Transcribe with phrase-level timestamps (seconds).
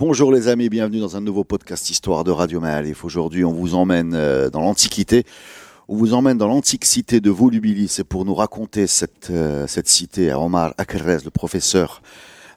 [0.00, 3.04] Bonjour les amis, bienvenue dans un nouveau podcast Histoire de Radio Maalif.
[3.04, 5.24] Aujourd'hui, on vous emmène euh, dans l'Antiquité.
[5.88, 10.30] On vous emmène dans l'antique cité de Volubilis pour nous raconter cette, euh, cette cité
[10.30, 12.00] à Omar Akerrez, le professeur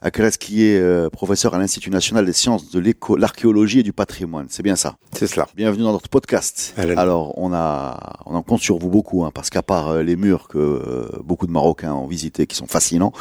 [0.04, 4.48] Akerrez qui est euh, professeur à l'Institut national des sciences de l'archéologie et du patrimoine.
[4.50, 5.48] C'est bien ça C'est cela.
[5.56, 6.74] Bienvenue dans notre podcast.
[6.76, 6.94] Allez.
[6.94, 10.16] Alors, on a, on en compte sur vous beaucoup, hein, parce qu'à part euh, les
[10.16, 13.14] murs que euh, beaucoup de Marocains ont visités, qui sont fascinants,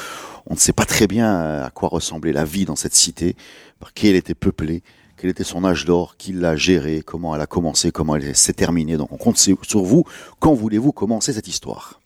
[0.46, 3.38] on ne sait pas très bien à quoi ressemblait la vie dans cette cité,
[3.80, 4.84] par qui elle était peuplée,
[5.16, 8.52] quel était son âge d'or, qui l'a gérée, comment elle a commencé, comment elle s'est
[8.52, 8.98] terminée.
[8.98, 10.04] Donc, on compte sur vous.
[10.42, 12.02] Quand voulez-vous commencer cette histoire?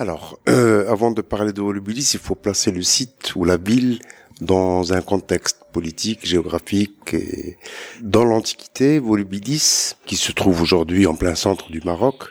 [0.00, 3.98] Alors, euh, avant de parler de Volubilis, il faut placer le site ou la ville
[4.40, 7.14] dans un contexte politique, géographique.
[7.14, 7.58] Et...
[8.00, 12.26] Dans l'Antiquité, Volubilis, qui se trouve aujourd'hui en plein centre du Maroc,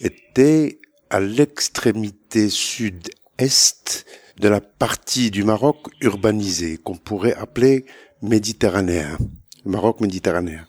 [0.00, 4.06] était à l'extrémité sud-est
[4.40, 7.86] de la partie du Maroc urbanisée, qu'on pourrait appeler
[8.22, 9.18] méditerranéen,
[9.64, 10.66] Maroc méditerranéen.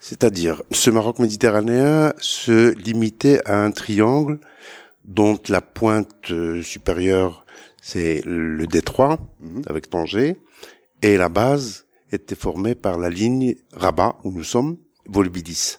[0.00, 4.40] C'est-à-dire, ce Maroc méditerranéen se limitait à un triangle
[5.10, 7.44] dont la pointe euh, supérieure,
[7.82, 9.62] c'est le détroit, Mhm.
[9.66, 10.36] avec Tanger,
[11.02, 15.78] et la base était formée par la ligne Rabat, où nous sommes, Volbidis.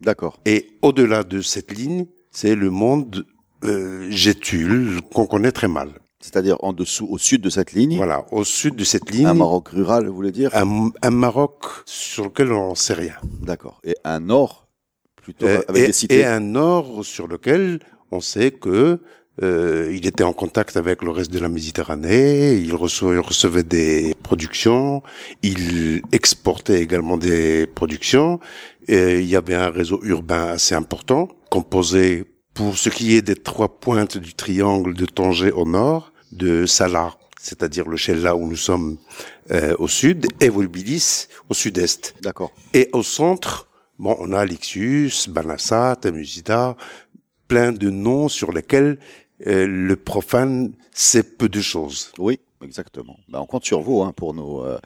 [0.00, 0.38] D'accord.
[0.46, 3.26] Et au-delà de cette ligne, c'est le monde
[3.64, 5.90] euh, Gétule, qu'on connaît très mal.
[6.20, 9.34] C'est-à-dire en dessous, au sud de cette ligne, Voilà, au sud de cette ligne, un
[9.34, 10.50] Maroc rural, vous voulez dire?
[10.54, 13.14] Un, un Maroc sur lequel on ne sait rien.
[13.42, 13.80] D'accord.
[13.82, 14.68] Et un nord,
[15.16, 17.80] plutôt Euh, avec et, des cités et un nord sur lequel
[18.10, 19.00] on sait que
[19.42, 23.62] euh, il était en contact avec le reste de la Méditerranée, il recevait, il recevait
[23.62, 25.02] des productions,
[25.42, 28.40] il exportait également des productions,
[28.88, 33.36] et il y avait un réseau urbain assez important, composé pour ce qui est des
[33.36, 38.56] trois pointes du triangle de Tanger au nord, de Salah, c'est-à-dire le Chella où nous
[38.56, 38.98] sommes
[39.52, 42.16] euh, au sud, et Volbilis au sud-est.
[42.22, 42.50] D'accord.
[42.74, 43.68] Et au centre,
[43.98, 46.76] bon, on a Lixius, Banassa, Tamusida,
[47.48, 48.98] plein de noms sur lesquels
[49.46, 52.12] euh, le profane sait peu de choses.
[52.18, 53.16] Oui, exactement.
[53.28, 54.60] Ben, on compte sur vous hein, pour nous.
[54.60, 54.78] euh,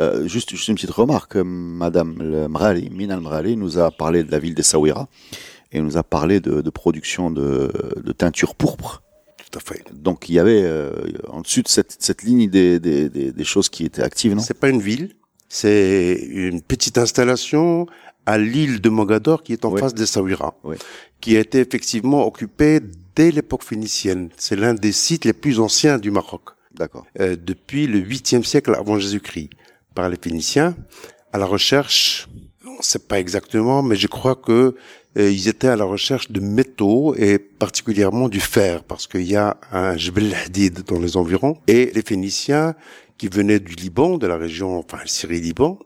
[0.00, 1.36] euh, juste, juste une petite remarque.
[1.36, 5.08] Madame le Mrali, Mina Mrali, nous a parlé de la ville d'Essaouira
[5.72, 9.02] et nous a parlé de, de production de, de teinture pourpre.
[9.50, 9.84] Tout à fait.
[9.92, 10.92] Donc il y avait euh,
[11.28, 14.42] en dessus de cette, cette ligne des, des, des, des choses qui étaient actives, non?
[14.42, 15.14] C'est pas une ville,
[15.48, 17.86] c'est une petite installation
[18.26, 19.80] à l'île de Mogador qui est en Oui.
[19.80, 20.76] face d'Essaouira, Oui.
[21.20, 22.80] qui a été effectivement occupée
[23.16, 24.30] dès l'époque phénicienne.
[24.36, 26.42] C'est l'un des sites les plus anciens du Maroc.
[26.74, 27.04] D'accord.
[27.20, 29.50] euh, depuis le 8e siècle avant Jésus-Christ
[29.94, 30.74] par les Phéniciens
[31.34, 32.28] à la recherche,
[32.66, 34.74] on ne sait pas exactement, mais je crois que
[35.18, 39.36] euh, ils étaient à la recherche de métaux et particulièrement du fer parce qu'il y
[39.36, 42.74] a un Jebel Hadid dans les environs et les Phéniciens
[43.18, 45.78] qui venaient du Liban, de la région, enfin Syrie-Liban,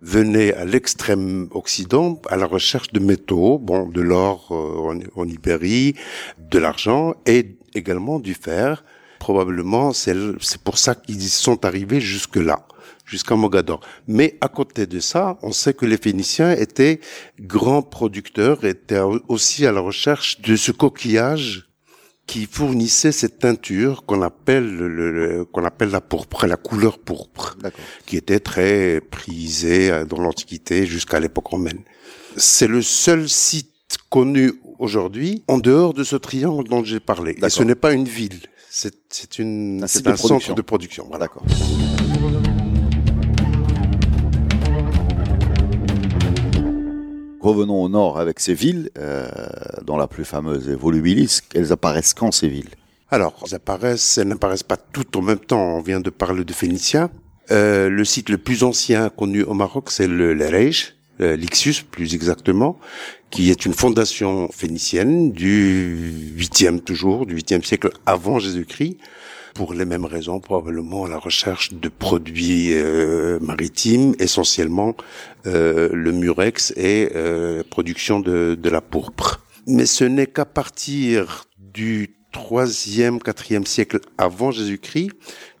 [0.00, 5.94] venaient à l'extrême occident à la recherche de métaux, bon, de l'or euh, en, Ibérie,
[6.38, 8.84] de l'argent et également du fer.
[9.18, 10.14] Probablement, c'est
[10.62, 12.66] pour ça qu'ils sont arrivés jusque-là,
[13.06, 13.80] jusqu'à Mogador.
[14.06, 17.00] Mais à côté de ça, on sait que les Phéniciens étaient
[17.40, 21.70] grands producteurs, étaient au- aussi à la recherche de ce coquillage
[22.26, 27.56] qui fournissait cette teinture qu'on appelle le, le- qu'on appelle la pourpre, la couleur pourpre
[28.06, 31.80] qui était très prisé euh, dans l'Antiquité jusqu'à l'époque romaine.
[32.36, 33.70] C'est le seul site
[34.10, 37.36] connu aujourd'hui en dehors de ce triangle dont j'ai parlé.
[37.42, 41.04] Et ce n'est pas une ville, c'est c'est une Un c'est un centre de production.
[41.08, 41.26] Voilà.
[41.26, 41.44] D'accord.
[47.44, 49.28] Revenons au nord avec ces villes, euh,
[49.82, 51.40] dont la plus fameuse est Volubilis.
[51.54, 52.70] Elles apparaissent quand ces villes?
[53.10, 55.76] Alors, elles apparaissent, elles n'apparaissent pas toutes en même temps.
[55.76, 57.10] On vient de parler de Phéniciens.
[57.50, 62.14] Euh, le site le plus ancien connu au Maroc, c'est le l'Erej, euh, Lixius plus
[62.14, 62.78] exactement,
[63.28, 68.96] qui est une fondation phénicienne du 8e toujours, du 8e siècle avant Jésus-Christ,
[69.54, 74.94] pour les mêmes raisons, probablement à la recherche de produits euh, maritimes, essentiellement
[75.46, 79.40] euh, le murex et euh, production de, de la pourpre.
[79.66, 85.12] Mais ce n'est qu'à partir du troisième, quatrième siècle avant Jésus-Christ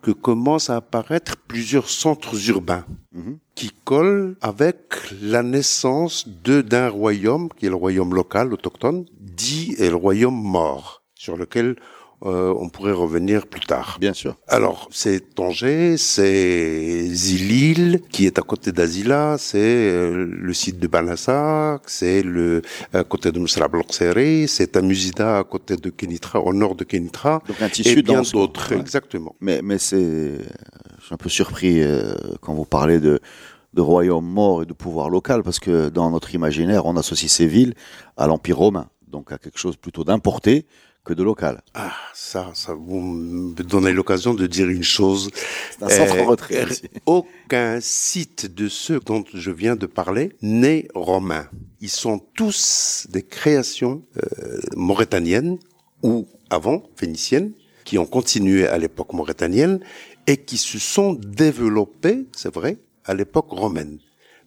[0.02, 3.38] que commencent à apparaître plusieurs centres urbains Mhm.
[3.54, 4.76] qui collent avec
[5.22, 10.34] la naissance de d'un royaume qui est le royaume local autochtone, dit est le royaume
[10.34, 11.76] mort, sur lequel
[12.22, 13.98] euh, on pourrait revenir plus tard.
[14.00, 14.36] Bien sûr.
[14.48, 20.86] Alors, c'est Tanger, c'est Zilil, qui est à côté d'Azila, c'est euh, le site de
[20.86, 22.62] Banassak, c'est le
[22.92, 23.68] à côté de Moussra
[24.46, 28.18] c'est Tamusida à côté de Kenitra, au nord de Kenitra, Donc un et tissu bien
[28.18, 28.32] dense.
[28.32, 28.80] d'autres, Ouais.
[28.80, 29.34] exactement.
[29.40, 30.38] Mais, mais c'est,
[30.98, 33.20] je suis un peu surpris euh, quand vous parlez de,
[33.74, 37.46] de royaume mort et de pouvoir local, parce que dans notre imaginaire, on associe ces
[37.46, 37.74] villes
[38.16, 40.66] à l'Empire romain, donc à quelque chose plutôt d'importé
[41.04, 41.62] que de local.
[41.74, 45.30] Ah, ça, ça vous me donnez l'occasion de dire une chose.
[45.78, 46.64] C'est un centre Euh, retrait.
[46.70, 46.88] ici.
[47.06, 51.46] Aucun site de ceux dont je viens de parler n'est romain.
[51.80, 55.58] Ils sont tous des créations euh, mauritaniennes
[56.02, 57.52] ou avant phéniciennes
[57.84, 59.80] qui ont continué à l'époque mauritanienne
[60.26, 63.98] et qui se sont développées, c'est vrai, à l'époque romaine.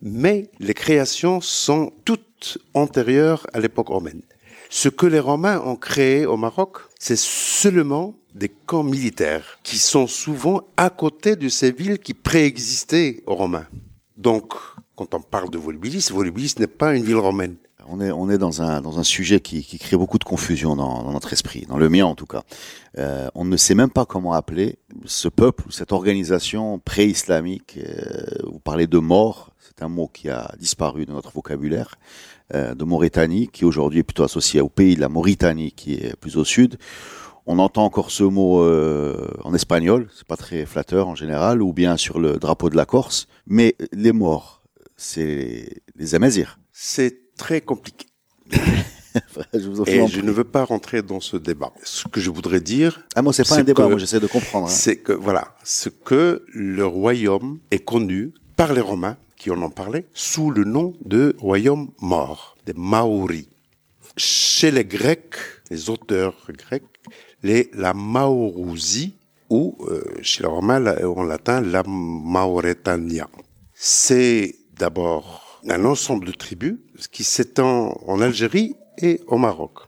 [0.02, 4.22] Mais les créations sont toutes antérieures à l'époque romaine.
[4.70, 10.08] Ce que les Romains ont créé au Maroc, c'est seulement des camps militaires qui sont
[10.08, 13.68] souvent à côté de ces villes qui préexistaient aux Romains.
[14.18, 14.54] Donc,
[14.96, 17.56] quand on parle de Volubilis, Volubilis n'est pas une ville romaine.
[17.90, 20.76] On est, on est dans un, dans un sujet qui, qui crée beaucoup de confusion
[20.76, 22.44] dans, notre esprit, dans le mien en tout cas.
[22.98, 27.78] Euh, on ne sait même pas comment appeler ce peuple cette organisation pré-islamique.
[27.78, 31.96] Euh, vous parlez de mort, c'est un mot qui a disparu de notre vocabulaire,
[32.54, 36.16] euh, de Mauritanie, qui aujourd'hui est plutôt associé au pays de la Mauritanie, qui est
[36.16, 36.78] plus au sud.
[37.46, 41.74] On entend encore ce mot euh, en espagnol, c'est pas très flatteur en général, ou
[41.74, 43.28] bien sur le drapeau de la Corse.
[43.46, 44.64] Mais les morts,
[44.96, 46.60] c'est les Amazirs.
[46.74, 48.08] C'est très compliqué.
[49.54, 51.72] je vous en Et je ne veux pas rentrer dans ce débat.
[51.84, 54.66] Ce que je voudrais dire, Ah, moi, c'est pas un débat, moi, j'essaie de comprendre.
[54.68, 54.72] hein.
[54.72, 59.70] c'est que, voilà, ce que le royaume est connu par les Romains, qui en ont
[59.70, 63.48] parlé, sous le nom de royaume mort, des Maoris.
[64.18, 65.36] Chez les Grecs,
[65.70, 66.84] les auteurs grecs,
[67.44, 69.16] les, la Maorousie,
[69.50, 73.30] ou euh, chez les Romains, en latin, la Mauretania.
[73.74, 76.78] C'est d'abord un ensemble de tribus
[77.12, 79.80] qui s'étend en Algérie et au Maroc.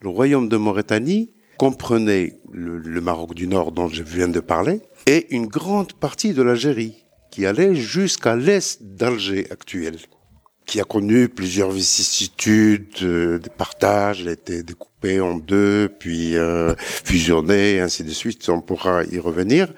[0.00, 4.80] Le royaume de Mauritanie comprenait le, le Maroc du Nord dont je viens de parler
[5.06, 7.01] et une grande partie de l'Algérie
[7.32, 9.96] qui allait jusqu'à l'est d'Alger actuel,
[10.66, 16.74] qui a connu plusieurs vicissitudes, euh, des partages, a été découpée en deux, puis euh,
[16.78, 19.72] fusionnée, et ainsi de suite, on pourra y revenir.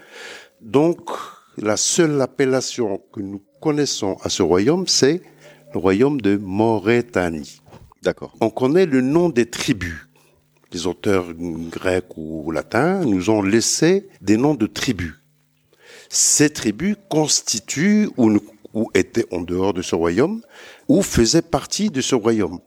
[0.60, 1.08] Donc,
[1.56, 5.22] la seule appellation que nous connaissons à ce royaume, c'est
[5.72, 7.60] le royaume de Mauritanie
[8.02, 8.34] D'accord.
[8.40, 10.08] on connaît le nom des tribus.
[10.72, 15.14] Les auteurs grecs ou latins nous ont laissé des noms de tribus.
[16.08, 18.40] Ces tribus constituent ou,
[18.94, 20.42] étaient en dehors de ce royaume
[20.88, 22.58] ou faisaient partie de ce royaume.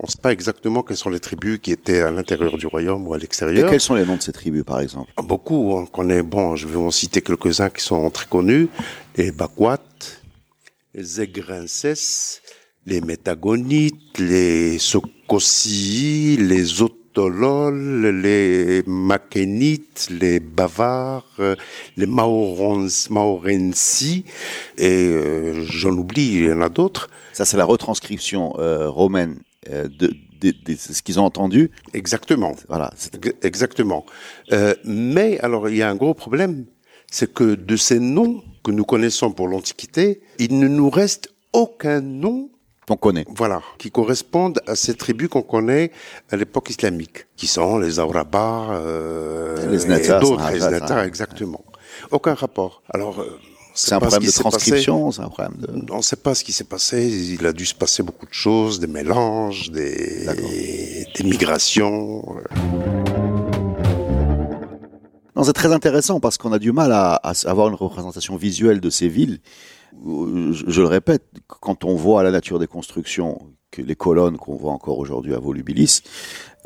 [0.00, 3.06] On ne sait pas exactement quelles sont les tribus qui étaient à l'intérieur du royaume
[3.06, 3.70] ou à Et l'extérieur.
[3.70, 5.12] quels sont les noms de ces tribus, par exemple?
[5.22, 8.68] Beaucoup, on connaît, bon, je vais en citer quelques-uns qui sont très connus,
[9.16, 9.78] les Bakwat,
[10.94, 12.40] les Egrinces,
[12.86, 16.82] les Métagonites, les Sokossi, les
[17.18, 21.54] Otolol, les Makénites, les Bavars, euh,
[21.96, 23.04] les Maorensi,
[24.76, 27.08] et euh, j'en oublie, il y en a d'autres.
[27.32, 29.38] Ça, c'est la retranscription euh, romaine
[29.70, 30.08] euh, de,
[30.40, 31.70] de- de ce qu'ils ont entendu.
[31.92, 32.56] Exactement.
[32.68, 32.92] Voilà.
[33.42, 34.04] Exactement.
[34.52, 36.66] Euh, mais alors il y a un gros problème,
[37.10, 42.00] c'est que de ces noms que nous connaissons pour l'Antiquité, il ne nous reste aucun
[42.00, 42.50] nom,
[42.90, 43.24] On connaît.
[43.34, 45.90] voilà, qui correspondent à ces tribus qu'on connaît
[46.30, 50.86] à l'époque islamique, qui sont les Aurabas, euh, Les Znata, et d'autres, les ça, Znata,
[50.88, 51.06] ça.
[51.06, 51.64] exactement.
[52.10, 52.82] Aucun rapport.
[52.92, 53.38] Alors, euh,
[53.74, 55.92] C'est un problème de transcription, c'est un problème de.
[55.92, 57.08] On ne sait pas ce qui s'est passé.
[57.08, 60.26] Il a dû se passer beaucoup de choses, des mélanges, des,
[61.24, 62.22] migrations.
[65.36, 68.80] Non, c'est très intéressant parce qu'on a du mal à, à avoir une représentation visuelle
[68.80, 69.40] de ces villes.
[70.06, 74.54] Euh, Je, le répète, quand on voit la nature des constructions, que les colonnes qu'on
[74.56, 76.02] voit encore aujourd'hui à Volubilis,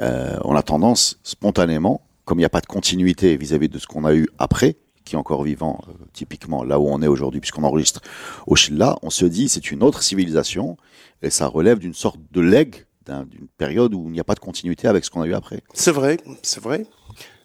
[0.00, 3.86] euh, on a tendance spontanément, comme il n'y a pas de continuité vis-à-vis de ce
[3.86, 7.40] qu'on a eu après, qui est encore vivant, euh, typiquement là où on est aujourd'hui,
[7.40, 8.02] puisqu'on enregistre
[8.46, 10.76] au Chilla, on se dit c'est une autre civilisation
[11.22, 14.34] et ça relève d'une sorte de legs, d'un- d'une période où il n'y a pas
[14.34, 15.62] de continuité avec ce qu'on a eu après.
[15.72, 16.84] C'est vrai, c'est vrai.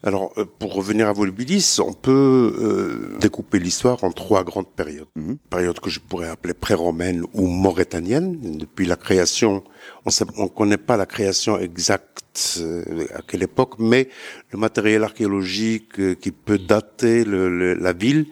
[0.04, 5.08] Alors, euh, pour revenir à Volubilis, on peut euh, découper l'histoire en trois grandes périodes.
[5.16, 5.38] Mhm.
[5.50, 8.58] Période que je pourrais appeler pré-romaine ou mauritanienne.
[8.58, 9.64] Depuis la création,
[10.06, 10.12] on
[10.44, 12.14] ne connaît pas la création exacte
[12.60, 14.10] euh, à quelle époque, mais
[14.52, 18.26] le matériel archéologique euh, qui peut dater le, la ville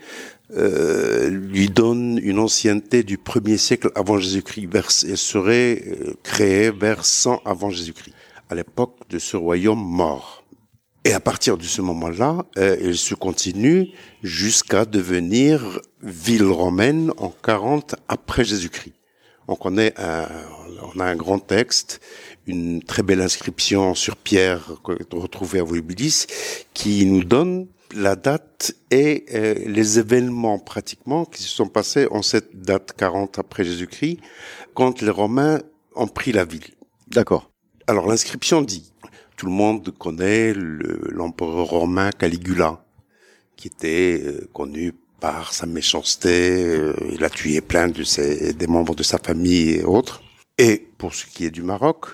[0.57, 4.69] euh, lui donne une ancienneté du 1er siècle avant Jésus-Christ.
[5.07, 5.83] Elle serait
[6.23, 8.15] créée vers 100 avant Jésus-Christ,
[8.49, 10.40] à l'époque de ce royaume mort.
[11.03, 13.89] Et à partir de ce moment-là, euh, il se continue
[14.21, 18.93] jusqu'à devenir ville romaine en 40 après Jésus-Christ.
[19.47, 20.27] Donc on, est un,
[20.95, 22.01] on a un grand texte,
[22.45, 24.79] une très belle inscription sur pierre
[25.11, 26.27] retrouvée à Volubilis,
[26.73, 32.21] qui nous donne la date et euh, les événements pratiquement qui se sont passés en
[32.21, 34.19] cette date 40 après Jésus-Christ,
[34.75, 35.61] quand les Romains
[35.95, 36.75] ont pris la ville.
[37.07, 37.49] D'accord.
[37.87, 38.93] Alors l'inscription dit,
[39.41, 42.79] tout le monde connaît l'empereur romain Caligula,
[43.55, 48.67] qui était euh, connu par sa méchanceté, euh, il a tué plein de ses, des
[48.67, 50.21] membres de sa famille et autres.
[50.59, 52.05] Et pour ce qui est du Maroc,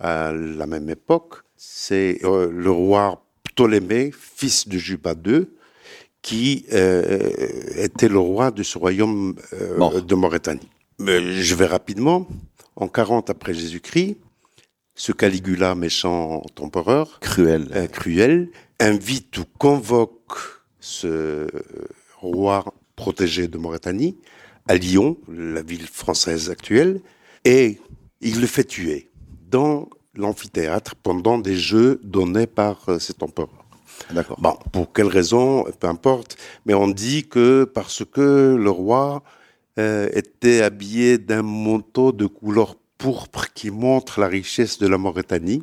[0.00, 5.46] à la même époque, c'est le roi Ptolémée, fils de Juba II,
[6.22, 7.30] qui euh,
[7.76, 10.68] était le roi de ce royaume euh, de Mauritanie.
[10.98, 12.26] Mais je vais rapidement.
[12.74, 14.16] En 40 après Jésus-Christ,
[14.98, 18.50] ce Caligula, méchant empereur, cruel, euh, cruel,
[18.80, 20.34] invite ou convoque
[20.80, 21.46] ce
[22.20, 24.18] roi protégé de Mauritanie
[24.66, 27.00] à Lyon, la ville française actuelle,
[27.44, 27.78] et
[28.20, 29.10] il le fait tuer
[29.48, 33.64] dans l'amphithéâtre pendant des jeux donnés par euh, cet empereur.
[34.12, 34.38] D'accord.
[34.40, 36.36] Bon, pour quelle raison, peu importe,
[36.66, 39.22] mais on dit que parce que le roi
[39.78, 45.62] euh, était habillé d'un manteau de couleur pourpre qui montre la richesse de la Mauritanie,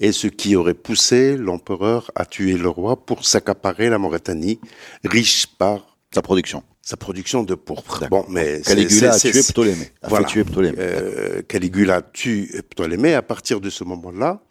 [0.00, 4.58] et ce qui aurait poussé l'empereur à tuer le roi pour s'accaparer la Mauritanie,
[5.04, 8.08] riche par sa production sa production de pourpre.
[8.10, 9.92] Bon, mais Caligula a tué Ptolémée.
[10.02, 10.26] A voilà.
[10.26, 10.76] fait tuer Ptolémée.
[10.78, 13.14] Euh, Caligula tue Ptolémée.
[13.14, 14.42] À partir de ce moment-là,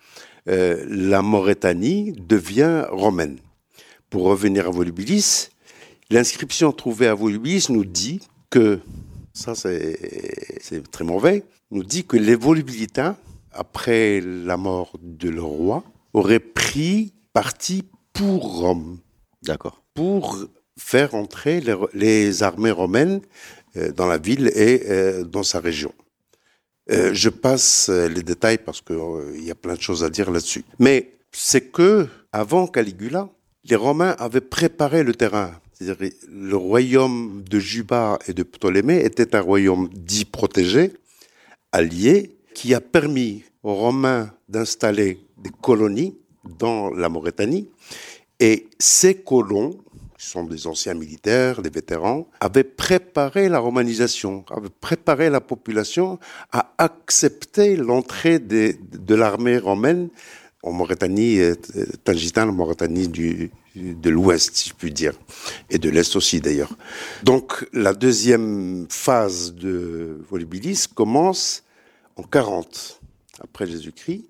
[0.48, 3.38] euh, la Mauritanie devient romaine.
[4.10, 5.50] Pour revenir à Volubilis,
[6.10, 8.80] l'inscription trouvée à Volubilis nous dit que,
[9.34, 13.18] ça c'est très mauvais, nous dit que les Volubilitains,
[13.52, 15.84] après la mort de leur roi,
[16.14, 17.84] auraient pris parti
[18.14, 19.00] pour Rome.
[19.44, 19.82] D'accord.
[19.94, 20.38] Pour
[20.78, 23.22] faire entrer les, les armées romaines
[23.78, 25.94] euh, dans la ville et euh, dans sa région.
[26.92, 28.98] Euh, je passe les détails parce qu'il
[29.36, 30.66] il y a plein de choses à dire là-dessus.
[30.80, 33.30] Mais c'est que avant Caligula,
[33.64, 35.52] les Romains avaient préparé le terrain.
[35.82, 40.94] C'est-à-dire le royaume de Juba et de Ptolémée était un royaume dit protégé,
[41.72, 46.16] allié, qui a permis aux Romains d'installer des colonies
[46.60, 47.68] dans la Mauritanie.
[48.40, 49.72] Et ces colons
[50.20, 56.20] qui sont des anciens militaires, des vétérans, avaient préparé la romanisation, avaient préparé la population
[56.52, 58.76] à accepter l'entrée de,
[59.16, 60.10] l'armée romaine
[60.62, 61.56] en Mauritanie, euh,
[62.04, 65.14] Tangitan, en Mauritanie du, de l'Ouest, si je puis dire,
[65.70, 66.76] et de l'Est aussi d'ailleurs.
[67.24, 71.64] Donc la deuxième phase de Volubilis commence
[72.16, 73.02] en 40
[73.42, 74.26] après Jésus-Christ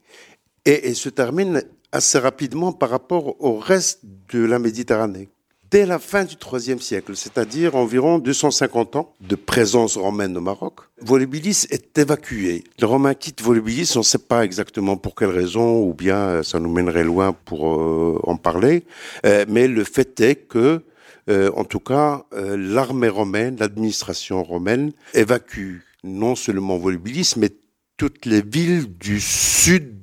[0.65, 5.29] et, et se termine assez rapidement par rapport au reste de la Méditerranée
[5.71, 10.81] dès la fin du IIIe siècle, c'est-à-dire environ 250 ans de présence romaine au Maroc,
[10.99, 12.65] Volubilis est évacué.
[12.77, 16.43] Les Romains quittent Volubilis, on ne sait pas exactement pour quelle raison, ou bien euh,
[16.43, 18.83] ça nous mènerait loin pour euh, en parler,
[19.25, 20.83] euh, mais le fait est que,
[21.29, 27.51] en tout cas, l'armée romaine, l'administration romaine évacue non seulement Volubilis, mais
[27.95, 29.95] toutes les villes du sud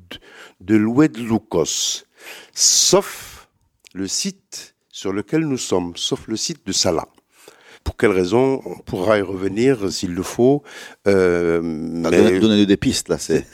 [0.61, 1.19] de l'oued
[2.55, 3.49] sauf
[3.93, 7.07] le site sur lequel nous sommes, sauf le site de Salah.
[7.85, 10.65] Pour quelle raison On pourra y revenir s'il le faut.
[11.07, 12.41] Euh, mais...
[12.41, 13.17] Donnez-nous des pistes là.
[13.17, 13.47] C'est,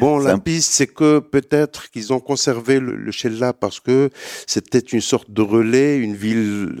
[0.00, 0.38] bon, la un...
[0.40, 4.10] piste, c'est que peut-être qu'ils ont conservé le, le Shella parce que
[4.48, 6.80] c'était une sorte de relais, une ville,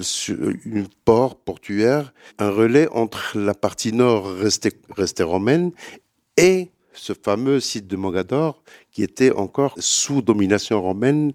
[0.64, 5.70] une port portuaire, un relais entre la partie nord restée, restée romaine
[6.36, 11.32] et ce fameux site de Mogador qui était encore sous domination romaine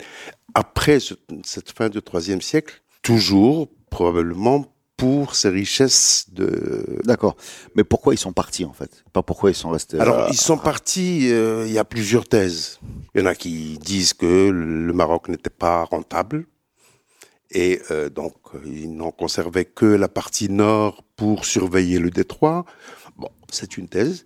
[0.56, 4.66] après ce, cette fin du IIIe siècle, toujours probablement
[4.98, 7.00] pour ces richesses de.
[7.04, 7.36] D'accord.
[7.76, 9.04] Mais pourquoi ils sont partis en fait?
[9.12, 10.00] Pas pourquoi ils sont restés.
[10.00, 11.32] Alors ils sont partis.
[11.32, 12.80] Euh, il y a plusieurs thèses.
[13.14, 16.48] Il y en a qui disent que le Maroc n'était pas rentable
[17.52, 18.34] et euh, donc
[18.66, 22.66] ils n'ont conservé que la partie nord pour surveiller le détroit.
[23.18, 24.26] Bon, c'est une thèse.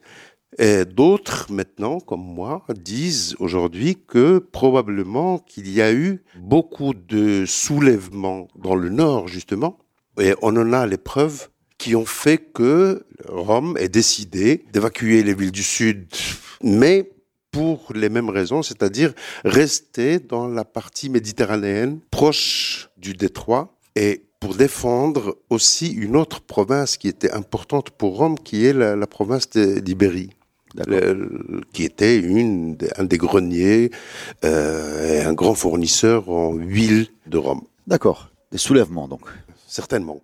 [0.58, 8.48] D'autres, maintenant, comme moi, disent aujourd'hui que probablement qu'il y a eu beaucoup de soulèvements
[8.56, 9.78] dans le nord, justement,
[10.20, 15.34] et on en a les preuves qui ont fait que Rome ait décidé d'évacuer les
[15.34, 16.08] villes du sud.
[16.62, 17.12] Mais
[17.52, 19.14] pour les mêmes raisons, c'est-à-dire
[19.44, 26.98] rester dans la partie méditerranéenne proche du détroit et pour défendre aussi une autre province
[26.98, 30.30] qui était importante pour Rome, qui est la, province d'Ibérie.
[31.74, 33.92] Qui était une, un des greniers
[34.46, 37.62] euh, et un grand fournisseur en huile de Rome.
[37.88, 38.30] D'accord.
[38.52, 39.22] Des soulèvements donc.
[39.68, 40.22] Certainement.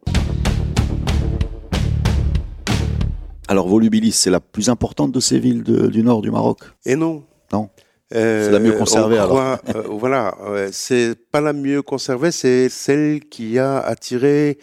[3.47, 6.59] Alors Volubilis, c'est la plus importante de ces villes du nord du Maroc?
[6.85, 7.23] Et non.
[7.53, 7.69] Non.
[8.11, 9.37] c'est la mieux euh, conservée alors.
[9.39, 10.35] Euh, voilà,
[10.71, 14.57] c'est pas la mieux conservée, c'est celle qui a attiré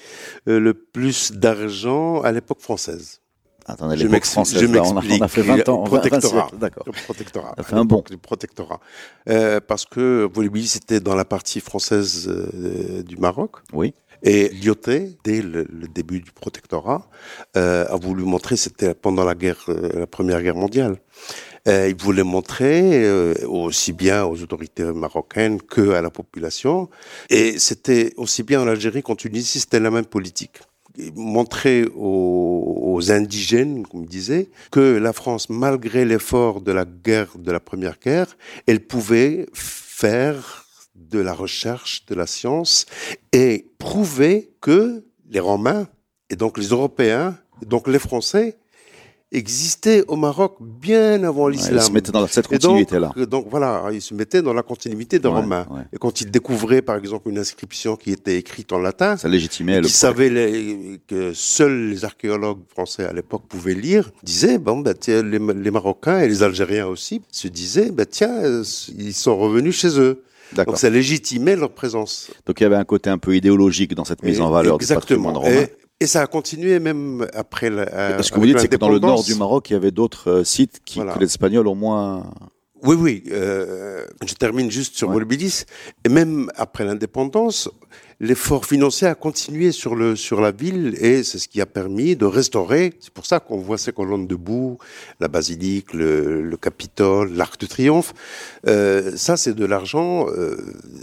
[0.49, 3.22] euh, le plus d'argent à l'époque française.
[3.67, 4.47] Attendez, je m'explique.
[4.75, 6.51] On, a fait 20 ans, protectorat.
[6.59, 6.85] D'accord.
[7.05, 7.55] Protectorat.
[7.57, 8.03] Ça fait un bon.
[8.21, 8.81] Protectorat.
[9.29, 12.29] Euh, parce que Volubilis c'était dans la partie française
[13.07, 13.57] du Maroc.
[13.73, 13.95] Oui.
[14.23, 17.09] Et Lyoté, dès le, début du protectorat,
[17.57, 20.99] euh, a voulu montrer, c'était pendant la guerre, euh, la première guerre mondiale,
[21.67, 26.89] euh, il voulait montrer euh, aussi bien aux autorités marocaines que à la population,
[27.31, 30.61] et c'était aussi bien en Algérie qu'en Tunisie, c'était la même politique
[31.15, 37.61] montrer aux, indigènes, comme disait, que la France, malgré l'effort de la guerre, de la
[37.61, 42.87] première guerre, elle pouvait faire de la recherche, de la science,
[43.33, 45.89] et prouver que les Romains,
[46.31, 48.57] et donc les Européens, et donc les Français,
[49.33, 51.79] existaient au Maroc bien avant l'islam.
[51.79, 53.13] ils se mettaient dans cette continuité-là.
[53.17, 55.67] Donc, donc, voilà, ils se mettaient dans la continuité des Romains.
[55.93, 59.81] Et quand ils découvraient, par exemple, une inscription qui était écrite en latin, ça légitimait
[59.81, 59.87] le.
[59.87, 65.23] Ils savaient que seuls les archéologues français à l'époque pouvaient lire, disaient bon bah tiens,
[65.23, 68.63] les, les, Marocains et les Algériens aussi se disaient bah tiens,
[68.99, 70.23] ils sont revenus chez eux.
[70.55, 72.31] Donc ça légitimait leur présence.
[72.47, 74.87] Donc il y avait un côté un peu idéologique dans cette mise en valeur du
[74.87, 75.67] patrimoine romain.
[76.03, 77.87] Et, ça a continué même après la.
[77.87, 80.31] Parce que vous dites, c'est que dans le nord du Maroc, il y avait d'autres
[80.31, 82.25] euh, sites qui, que les Espagnols au moins
[82.85, 83.23] oui, oui.
[83.31, 85.25] Euh, je termine juste sur ouais.
[86.05, 87.71] Et même après l'indépendance,
[88.19, 92.17] l'effort financier a continué sur le sur la ville et c'est ce qui a permis
[92.17, 92.95] de restaurer.
[92.99, 94.79] C'est pour ça qu'on voit ces colonnes debout,
[95.21, 98.15] la basilique, le, le Capitole, l'Arc de Triomphe.
[98.67, 100.57] Euh, ça, c'est de l'argent euh,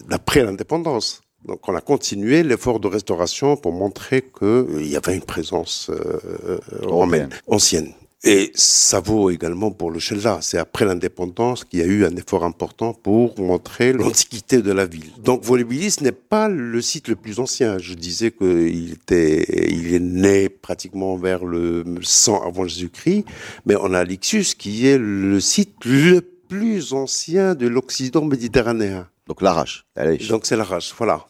[0.09, 1.21] d'après l'indépendance.
[1.45, 5.89] Donc on a continué l'effort de restauration pour montrer qu'il euh, y avait une présence
[5.89, 7.93] euh, romaine ancienne.
[8.23, 10.39] Et ça vaut également pour le Shelda.
[10.41, 14.86] C'est après l'indépendance qu'il y a eu un effort important pour montrer l'antiquité de la
[14.86, 15.12] ville.
[15.23, 17.78] Donc Volubilis n'est pas le site le plus ancien.
[17.78, 23.23] Je disais qu'il était, il est né pratiquement vers le 100 avant Jésus-Christ,
[23.65, 29.08] mais on a Lixus qui est le site le plus ancien de l'Occident méditerranéen.
[29.28, 29.86] Donc l'Arrache.
[30.28, 31.28] Donc c'est l'Arrache, voilà.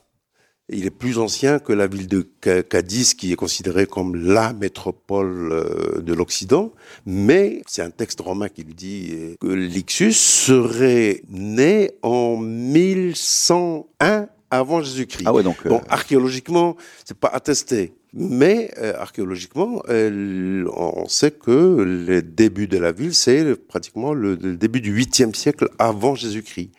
[0.71, 2.21] Il est plus ancien que la ville de
[2.61, 6.71] Cadiz, qui est considérée comme la métropole euh, de l'Occident.
[7.07, 14.27] Mais c'est un texte romain qui lui dit euh, que Lixus serait né en 1101
[14.51, 15.25] avant Jésus-Christ.
[15.25, 15.67] Ah ouais, donc.
[15.67, 17.93] Bon, euh, archéologiquement, c'est pas attesté.
[18.13, 24.81] Mais archéologiquement, on sait que le début de la ville, c'est pratiquement le, le, début
[24.81, 26.71] du 8e siècle avant Jésus-Christ.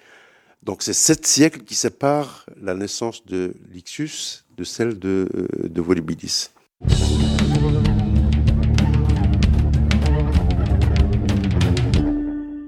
[0.62, 5.80] Donc c'est sept siècles qui séparent la naissance de Lixus de celle de, euh, de
[5.80, 6.50] Volubilis.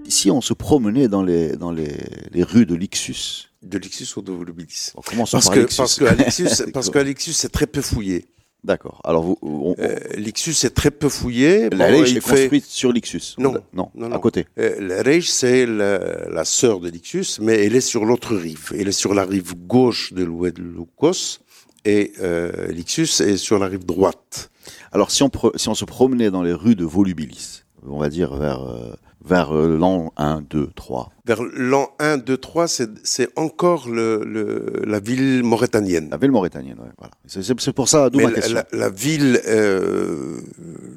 [0.09, 1.99] Si on se promenait dans les, dans les,
[2.31, 3.51] les rues de Lixus.
[3.63, 7.67] De Lixus ou de Volubilis parce, que, parce que Lixus, parce que Lixus c'est très
[7.67, 8.27] peu fouillé.
[8.65, 9.01] D'accord.
[9.03, 11.69] Alors, vous, on, euh, Lixus est très peu fouillé.
[11.71, 13.35] La bon, est construite sur Lixus.
[13.39, 14.47] Non, non, non, à côté.
[14.59, 18.73] Euh, la Reich, c'est la, la, sœur de Lixus, mais elle est sur l'autre rive.
[18.79, 21.41] Elle est sur la rive gauche de l'Oued-Lucos
[21.85, 24.51] et euh, Lixus est sur la rive droite.
[24.93, 28.35] Alors, si on, si on se promenait dans les rues de Volubilis, on va dire
[28.37, 28.93] vers euh,
[29.25, 31.11] vers euh, l'an 1, 2, 3.
[31.25, 36.09] Vers l'an 1, 2, 3, c'est encore le, le, la ville mauritanienne.
[36.11, 36.89] La ville mauritanienne, oui.
[36.99, 37.13] Voilà.
[37.27, 38.55] C'est pour ça, d'où ma question.
[38.55, 40.41] La, la ville, euh,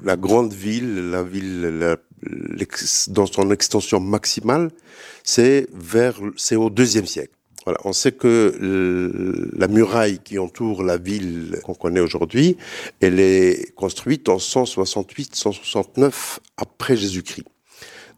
[0.03, 1.97] la grande ville, la ville la,
[3.09, 4.71] dans son extension maximale,
[5.23, 7.33] c'est vers, c'est au deuxième siècle.
[7.65, 8.53] Voilà, on sait que
[9.57, 12.57] la muraille qui entoure la ville qu'on connaît aujourd'hui,
[13.01, 17.47] elle est construite en 168-169 après Jésus-Christ.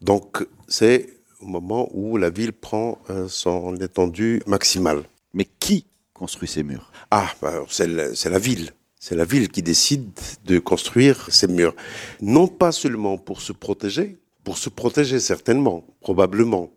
[0.02, 5.04] Donc c'est au moment où la ville prend euh, son étendue maximale.
[5.34, 6.92] Mais qui construit ces murs?
[7.12, 8.72] Ah, bah, c'est la ville.
[9.00, 10.10] C'est la ville qui décide
[10.46, 11.76] de construire ces murs.
[12.22, 16.72] Non pas seulement pour se protéger, pour se protéger certainement, probablement,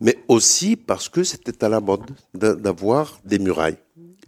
[0.00, 3.78] mais aussi parce que c'était à la mode d'avoir des murailles.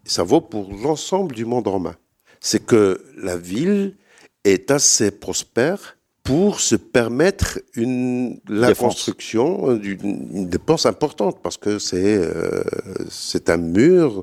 [0.05, 1.96] Ça vaut pour l'ensemble du monde romain.
[2.40, 3.96] C'est que la ville
[4.44, 8.94] est assez prospère pour se permettre une, la Défense.
[8.94, 12.62] construction d'une une dépense importante parce que c'est euh,
[13.09, 14.22] c'est un mur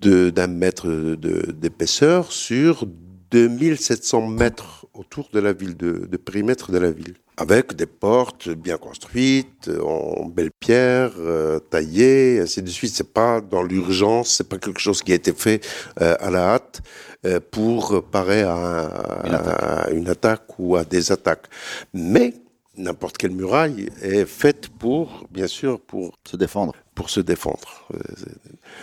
[0.00, 0.88] d'un mètre
[1.52, 2.86] d'épaisseur sur
[3.30, 7.14] 2700 mètres autour de la ville, de, de périmètre de la ville.
[7.38, 12.94] Avec des portes bien construites, en belle pierre, euh, taillées, ainsi de suite.
[12.94, 15.60] C'est pas dans l'urgence, c'est pas quelque chose qui a été fait
[16.00, 16.80] euh, à la hâte
[17.50, 19.62] pour parer à, un- Une attaque.
[19.62, 21.46] à une attaque ou à des attaques.
[21.92, 22.34] Mais
[22.76, 26.74] n'importe quelle muraille est faite pour, bien sûr, pour, Se défendre.
[26.94, 27.86] pour se défendre.
[27.94, 27.98] Euh,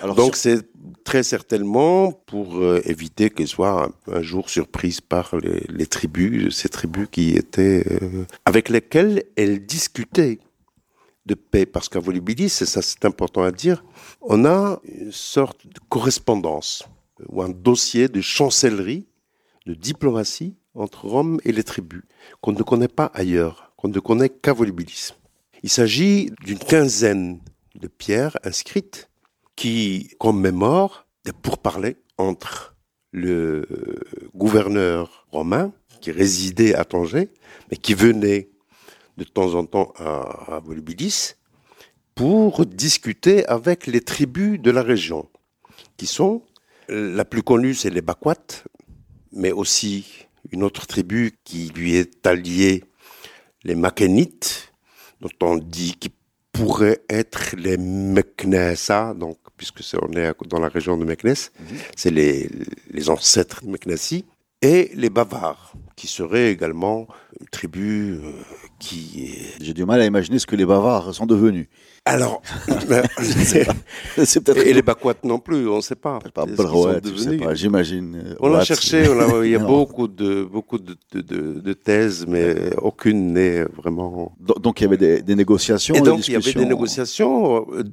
[0.01, 0.61] Alors, donc sur- c'est
[1.03, 6.55] très certainement pour euh, éviter qu'elles soient un, un jour surprises par les, les tribus,
[6.55, 10.39] ces tribus qui étaient euh, avec lesquelles elles discutaient
[11.27, 11.65] de paix.
[11.67, 13.83] Parce qu'à Volubilis, et ça c'est important à dire,
[14.21, 16.87] on a une sorte de correspondance euh,
[17.27, 19.07] ou un dossier de chancellerie,
[19.65, 22.03] de diplomatie entre Rome et les tribus
[22.41, 25.13] qu'on ne connaît pas ailleurs, qu'on ne connaît qu'à Volubilis.
[25.61, 27.39] Il s'agit d'une quinzaine
[27.75, 29.09] de pierres inscrites
[29.55, 32.75] qui commémore des pourparlers entre
[33.11, 33.65] le
[34.33, 35.71] gouverneur romain
[36.01, 37.29] qui résidait à Tanger,
[37.71, 38.49] mais qui venait
[39.17, 41.35] de temps en temps à, à Volubilis
[42.15, 45.29] pour discuter avec les tribus de la région,
[45.97, 46.43] qui sont,
[46.89, 48.63] la plus connue, c'est les Bakwat,
[49.31, 52.83] mais aussi une autre tribu qui lui est alliée,
[53.63, 54.73] les Makénites,
[55.21, 56.11] dont on dit qu'ils
[56.51, 61.49] pourraient être les Meknesa, donc, puisque c'est, on est dans la région de Meknes,
[61.95, 62.49] c'est les,
[62.91, 64.25] les ancêtres de Meknessi,
[64.63, 67.05] et les Bavars, qui seraient également
[67.39, 68.31] une tribu euh,
[68.79, 69.37] qui.
[69.61, 71.67] J'ai du mal à imaginer ce que les Bavars sont devenus.
[72.05, 72.41] Alors,
[73.21, 74.65] C'est peut-être.
[74.67, 76.19] et les Bakwat non plus, on ne sait pas.
[76.33, 78.15] Pas pas, j'imagine.
[78.25, 78.65] euh, On a Watts.
[78.65, 79.05] cherché,
[79.43, 84.35] il y a beaucoup de beaucoup de, de, de- de thèses, mais aucune n'est vraiment.
[84.39, 85.95] Do- Donc il y avait des, des négociations.
[85.95, 87.83] Et des donc il y avait des négociations euh,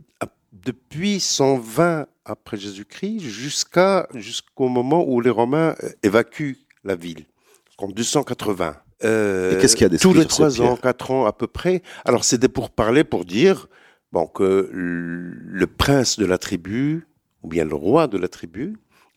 [0.53, 7.27] depuis 120 après Jésus-Christ jusqu'à jusqu'au moment où les Romains euh, évacuent la ville,
[7.79, 8.77] en 280.
[9.03, 11.83] Euh, Et qu'est-ce qu'il y a Tous les trois ans, quatre ans à peu près.
[12.05, 13.69] Alors c'était pour parler, pour dire
[14.13, 17.07] bon que le prince de la tribu
[17.43, 18.77] ou bien le roi de la tribu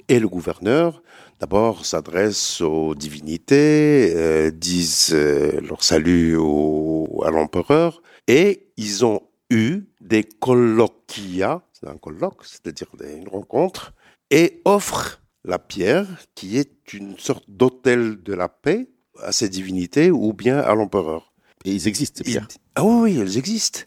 [0.10, 1.02] et le gouverneur
[1.40, 9.22] d'abord s'adressent aux divinités, euh, disent euh, leur salut au, à l'empereur, et ils ont
[9.50, 13.94] eu des colloquia, c'est un colloque, c'est-à-dire une rencontre,
[14.30, 18.88] et offrent la pierre, qui est une sorte d'autel de la paix,
[19.22, 21.34] à ces divinités ou bien à l'empereur.
[21.66, 22.48] Et ils existent, ces pierres.
[22.76, 23.82] Ah oui, oui, elles existent.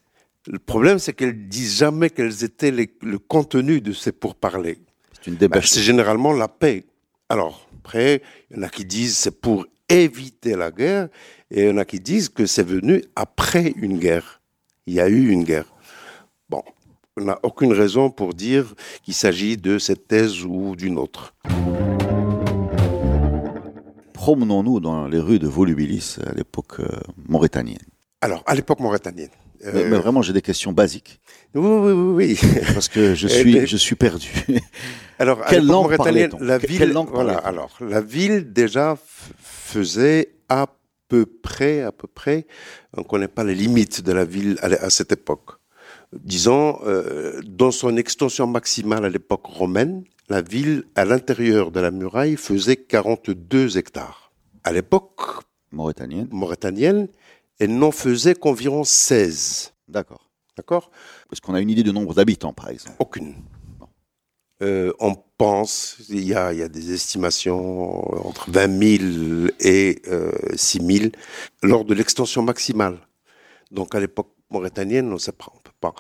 [0.47, 4.79] Le problème, c'est qu'elles disent jamais quels étaient les- le contenu de ces pourparlers.
[5.15, 5.69] C'est une Bah, débâche.
[5.71, 6.85] c'est généralement la paix.
[7.29, 11.09] Alors, après, il y en a qui disent c'est pour éviter la guerre,
[11.51, 14.41] et il y en a qui disent que c'est venu après une guerre.
[14.87, 15.67] Il y a eu une guerre.
[17.19, 21.35] N'a aucune raison pour dire qu'il s'agit de cette thèse ou d'une autre.
[24.13, 26.87] Promenons-nous dans les rues de Volubilis à l'époque euh,
[27.27, 27.79] mauritanienne.
[28.21, 29.31] Alors, à l'époque mauritanienne.
[29.65, 31.19] Mais, euh, mais vraiment, j'ai des questions basiques
[31.55, 32.51] oui, oui, oui, oui.
[32.75, 34.31] parce que je suis, je suis perdu.
[35.19, 36.39] Alors, à Quelle langue parlait-on?
[36.39, 38.99] la ville, quelle langue voilà, alors, la ville déjà
[39.39, 40.67] faisait à
[41.09, 42.47] peu près, à peu près,
[42.95, 45.53] on ne connaît pas les limites de la ville à, à cette époque.
[46.13, 51.91] Disons, euh, dans son extension maximale à l'époque romaine, la ville, à l'intérieur de la
[51.91, 54.33] muraille, faisait 42 hectares.
[54.65, 55.43] À l'époque
[55.73, 57.09] Mauritanienne, mauritanienne,
[57.59, 59.73] elle n'en faisait qu'environ 16.
[59.89, 60.23] d'accord.
[60.57, 60.91] D'accord?
[61.29, 62.97] Parce qu'on a une idée du nombre d'habitants, par exemple?
[62.99, 63.35] Aucune.
[64.63, 70.01] Euh, on pense, il y a, il y a des estimations entre 20 000 et
[70.09, 71.11] euh, 6 000
[71.63, 72.99] lors de l'extension maximale.
[73.71, 75.95] Donc à l'époque mauritanienne, on ne sait pas, on peut pas.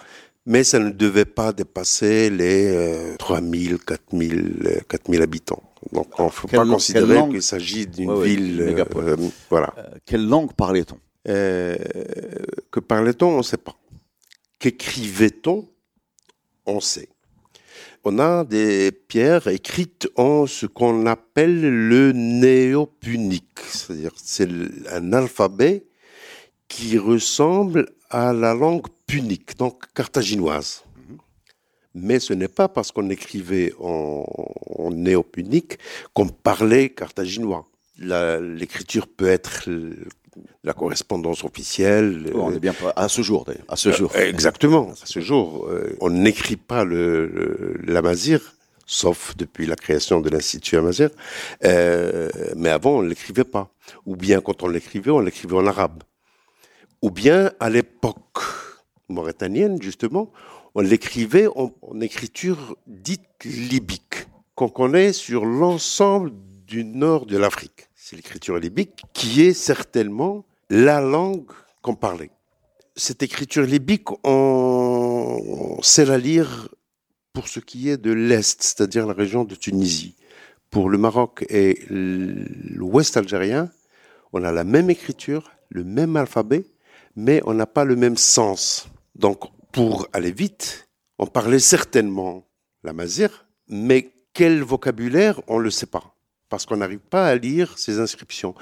[0.48, 4.32] Mais ça ne devait pas dépasser les euh, 3 000, 4 000,
[4.66, 5.62] euh, 4 000 habitants.
[5.92, 8.60] Donc on ne faut Quelle pas langue- considérer qu'il s'agit d'une Ouais, ville.
[8.60, 9.16] euh, euh,
[9.50, 9.74] voilà.
[9.78, 10.98] Euh, quelle langue parlait-on?
[11.24, 13.26] Que parlait-on?
[13.26, 13.74] On ne sait pas.
[14.60, 15.68] Qu'écrivait-on?
[16.66, 17.08] On sait.
[18.04, 24.48] On a des pierres écrites en ce qu'on appelle le néo-punique, c'est-à-dire c'est
[24.92, 25.85] un alphabet
[26.68, 30.82] qui ressemble à la langue punique, donc carthaginoise.
[31.94, 34.24] Mais ce n'est pas parce qu'on écrivait en,
[34.78, 35.78] en néo-punique
[36.12, 37.66] qu'on parlait carthaginois.
[37.98, 39.68] L'écriture peut être
[40.62, 42.30] la correspondance officielle.
[42.34, 43.64] Oh, On est bien à ce jour, d'ailleurs.
[43.68, 44.12] À ce jour.
[44.14, 44.90] euh, Exactement.
[45.02, 48.52] À ce jour, euh, on n'écrit pas le, le- l'amazir
[48.84, 51.08] sauf depuis la création de l'Institut Amazir.
[51.64, 53.70] Euh, mais avant, on ne l'écrivait pas.
[54.04, 56.02] Ou bien quand on l'écrivait, on l'écrivait en arabe.
[57.06, 58.40] Ou bien à l'époque
[59.08, 60.32] mauritanienne, justement,
[60.74, 66.32] on l'écrivait en, écriture dite libique, qu'on connaît sur l'ensemble
[66.66, 67.86] du nord de l'Afrique.
[67.94, 71.48] C'est l'écriture libique qui est certainement la langue
[71.80, 72.32] qu'on parlait.
[72.96, 76.68] Cette écriture libique, on sait la lire
[77.32, 80.16] pour ce qui est de l'Est, c'est-à-dire la région de Tunisie.
[80.70, 83.70] Pour le Maroc et l'Ouest algérien,
[84.32, 86.64] on a la même écriture, le même alphabet,
[87.16, 88.88] mais on n'a pas le même sens.
[89.14, 92.46] Donc, pour aller vite, on parlait certainement
[92.84, 96.14] la mazir, mais quel vocabulaire, on ne le sait pas,
[96.48, 98.54] parce qu'on n'arrive pas à lire ces inscriptions.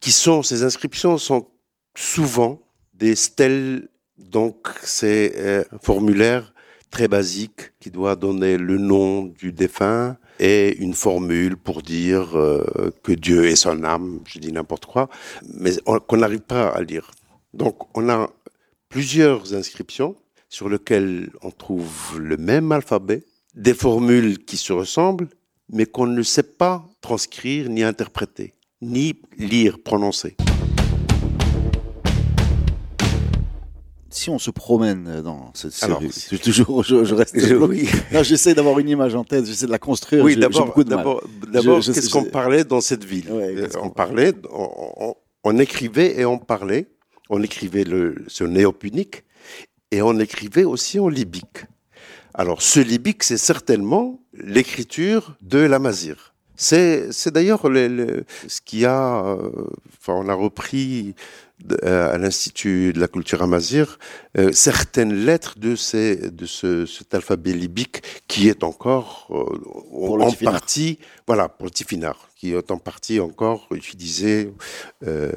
[0.00, 1.46] Qui sont, ces inscriptions sont
[1.94, 2.62] souvent
[2.94, 6.54] des stèles, donc c'est euh, un formulaire
[6.90, 12.90] très basique qui doit donner le nom du défunt et une formule pour dire euh,
[13.02, 15.08] que Dieu est son âme, je dis n'importe quoi,
[15.54, 15.72] mais
[16.06, 17.10] qu'on n'arrive pas à lire.
[17.54, 18.30] Donc on a
[18.88, 20.16] plusieurs inscriptions
[20.48, 23.22] sur lesquelles on trouve le même alphabet,
[23.54, 25.28] des formules qui se ressemblent,
[25.68, 30.36] mais qu'on ne sait pas transcrire ni interpréter, ni lire, prononcer.
[34.12, 36.10] si on se promène dans cette série,
[36.42, 37.36] toujours, je, reste.
[37.60, 37.88] oui.
[38.22, 40.24] j'essaie d'avoir une image en tête, j'essaie de la construire.
[40.24, 40.74] Oui, d'abord,
[41.52, 43.28] d'abord, qu'est-ce qu'on parlait dans cette ville?
[43.30, 44.32] Euh, On parlait,
[45.44, 46.88] on, écrivait et on parlait.
[47.30, 49.24] On écrivait le, ce néo-punique
[49.90, 51.64] et on écrivait aussi en libique.
[52.34, 56.34] Alors, ce libique, c'est certainement l'écriture de la Mazir.
[56.56, 59.50] C'est, d'ailleurs ce qui a, euh,
[59.98, 61.14] enfin, on a repris
[61.84, 63.98] euh, à l'Institut de la culture amazir
[64.38, 70.32] euh, certaines lettres de, ces, de ce, cet alphabet libique qui est encore euh, en
[70.32, 74.50] partie, voilà, pour le tifinar, qui est en partie encore utilisé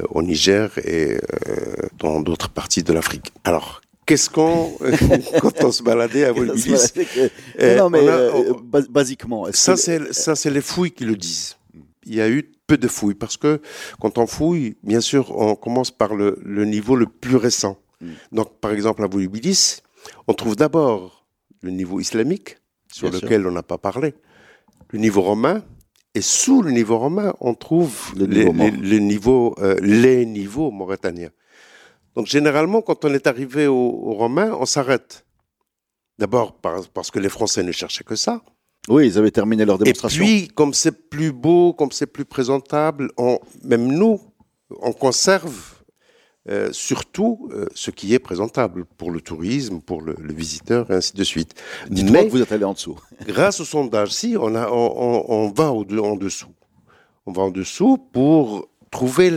[0.10, 1.20] au Niger et
[2.00, 3.34] dans d'autres parties de l'Afrique.
[3.44, 4.78] Alors, Qu'est-ce qu'on,
[5.42, 6.92] quand on se baladait à Volubilis
[7.78, 8.06] Non, mais
[8.90, 9.48] basiquement.
[9.54, 11.56] Ça, c'est, ça, c'est les fouilles qui le disent.
[12.06, 13.62] Il y a eu peu de fouilles, parce que
[14.02, 17.78] quand on fouille, bien sûr, on commence par le, niveau le plus récent.
[18.02, 18.08] Mm.
[18.34, 19.78] Donc, par exemple, à Volubilis,
[20.28, 21.26] on trouve d'abord
[21.62, 22.58] le niveau islamique,
[22.92, 24.14] sur lequel on n'a pas parlé,
[24.90, 25.64] le niveau romain,
[26.16, 31.32] et sous le niveau romain, on trouve les, niveaux, euh, les niveaux mauritaniens.
[32.16, 35.26] Donc, généralement, quand on est arrivé aux Romains, on s'arrête.
[36.20, 36.54] D'abord
[36.94, 38.44] parce que les Français ne cherchaient que ça.
[38.88, 40.24] Oui, ils avaient terminé leur démonstration.
[40.24, 44.22] Et puis, comme c'est plus beau, comme c'est plus présentable, on, même nous,
[44.82, 45.73] on conserve
[46.50, 51.14] euh, surtout euh, ce qui est présentable pour le tourisme, pour le, visiteur, et ainsi
[51.14, 51.54] de suite.
[51.90, 53.00] Dites-moi que vous êtes allé en dessous.
[53.26, 56.52] grâce au sondage, si, on, a, on, on, va au, en dessous.
[57.26, 59.32] On va en dessous pour trouver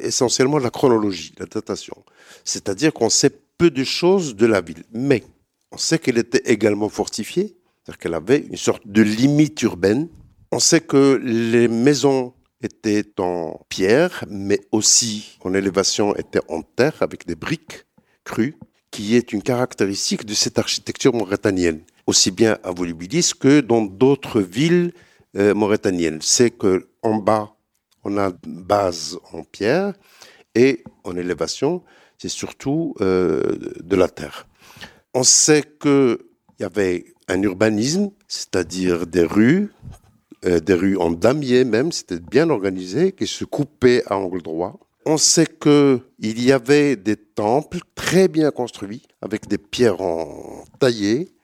[0.00, 1.96] essentiellement la chronologie, la datation.
[2.44, 4.84] C'est-à-dire qu'on sait peu de choses de la ville.
[4.92, 5.24] Mais
[5.70, 10.08] on sait qu'elle était également fortifiée, c'est-à-dire qu'elle avait une sorte de limite urbaine.
[10.50, 16.96] On sait que les maisons étaient en pierre, mais aussi en élévation étaient en terre
[17.00, 17.84] avec des briques
[18.24, 18.56] crues,
[18.90, 24.40] qui est une caractéristique de cette architecture mauritanienne, aussi bien à Volubilis que dans d'autres
[24.40, 24.92] villes
[25.36, 26.20] euh, mauritaniennes.
[26.20, 27.54] C'est que en bas,
[28.04, 29.94] on a une base en pierre
[30.54, 31.82] et en élévation,
[32.18, 34.46] c'est surtout euh, de la terre.
[35.14, 36.18] On sait qu'il
[36.60, 39.72] y avait un urbanisme, c'est-à-dire des rues,
[40.44, 44.78] euh, des rues en damier même, c'était bien organisé, qui se coupaient à angle droit.
[45.04, 51.34] On sait qu'il y avait des temples très bien construits, avec des pierres en taillées.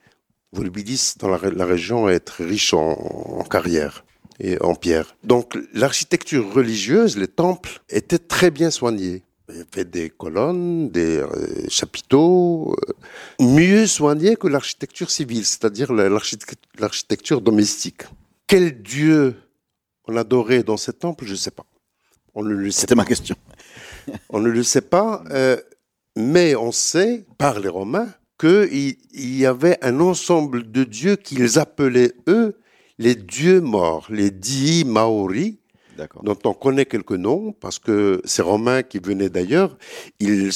[0.53, 4.03] Volubilis, dans la, région, est très riche en, en carrière
[4.39, 5.15] et en pierre.
[5.23, 9.23] Donc l'architecture religieuse, les temples, étaient très bien soignés.
[9.49, 15.91] Il y avait des colonnes, des euh, chapiteaux, euh, mieux soignés que l'architecture civile, c'est-à-dire
[15.91, 18.03] l'architecture domestique.
[18.49, 19.35] Quel dieu
[20.07, 21.67] on adorait dans ces temples, je ne sais pas.
[22.33, 23.35] On ne le C'était ma question.
[24.29, 25.55] on ne le sait pas, euh,
[26.15, 32.13] mais on sait, par les Romains, qu'il y avait un ensemble de dieux qu'ils appelaient,
[32.27, 32.57] eux,
[32.97, 35.59] les dieux morts, les dii maori,
[36.23, 39.77] dont on connaît quelques noms, parce que ces Romains qui venaient d'ailleurs,
[40.19, 40.49] ils,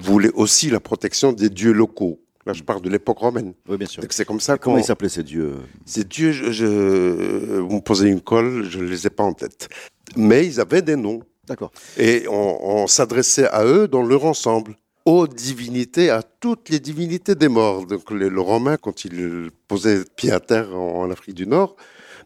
[0.00, 2.20] voulaient aussi la protection des dieux locaux.
[2.48, 3.52] Là, je parle de l'époque romaine.
[3.68, 4.02] Oui, bien sûr.
[4.08, 4.56] C'est comme ça.
[4.56, 8.84] Comment ils s'appelaient ces dieux Ces dieux, je, vous me posez une colle, je ne
[8.84, 9.68] les ai pas en tête.
[10.16, 11.20] Mais ils avaient des noms.
[11.46, 11.70] D'accord.
[11.98, 14.76] Et on, s'adressait à eux dans leur ensemble.
[15.04, 17.84] aux divinités, à toutes les divinités des morts.
[17.84, 21.76] Donc les, le Romain, quand il posait pied à terre en, en Afrique du Nord,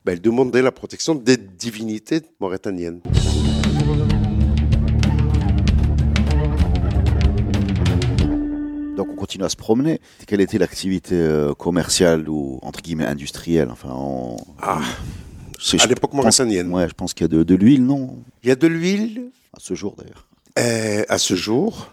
[0.04, 3.00] ben, il demandait la protection des divinités mauritaniennes.
[9.22, 10.00] Continue à se promener.
[10.26, 14.36] Quelle était l'activité euh, commerciale ou entre guillemets industrielle Enfin, on...
[14.60, 14.80] Ah,
[15.78, 16.72] à l'époque mauritanienne.
[16.74, 18.18] Ouais, je pense qu'il y a de, de l'huile, non?
[18.42, 20.26] Il y a de l'huile À ce jour d'ailleurs.
[20.58, 21.92] euh, à ce jour,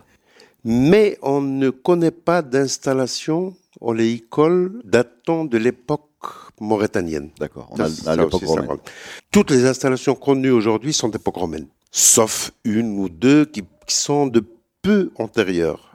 [0.63, 6.10] mais on ne connaît pas d'installation oléicole datant de l'époque
[6.60, 7.30] mauritanienne.
[7.39, 7.70] D'accord.
[8.08, 8.70] À l'époque romaine.
[9.32, 14.26] Toutes les installations connues aujourd'hui sont d'époque romaine, sauf une ou deux qui, qui sont
[14.26, 14.44] de
[14.82, 15.88] peu antérieures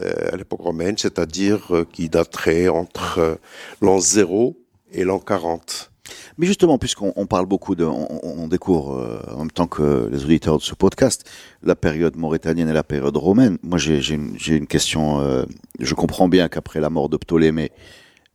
[0.00, 3.34] à l'époque romaine, c'est-à-dire euh, qui dateraient entre euh,
[3.80, 4.56] l'an 0
[4.92, 5.90] et l'an 40.
[6.38, 10.24] Mais justement, puisqu'on on parle beaucoup de, on, découvre euh, en même temps que les
[10.24, 11.28] auditeurs de ce podcast
[11.62, 13.58] la période mauritanienne et la période romaine.
[13.62, 15.20] Moi, j'ai une, question.
[15.20, 15.44] euh,
[15.80, 17.72] je comprends bien qu'après la mort de Ptolémée,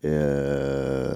[0.05, 1.13] euh,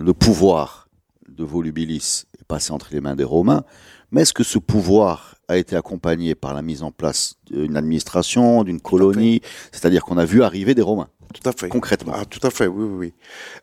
[0.00, 0.88] le pouvoir
[1.28, 3.64] de Volubilis est passé entre les mains des Romains.
[4.10, 8.64] Mais est-ce que ce pouvoir a été accompagné par la mise en place d'une administration,
[8.64, 9.40] d'une colonie
[9.72, 11.68] C'est-à-dire qu'on a vu arriver des Romains, Tout à fait.
[11.68, 12.12] concrètement.
[12.16, 13.12] Ah, tout à fait, oui, oui, oui.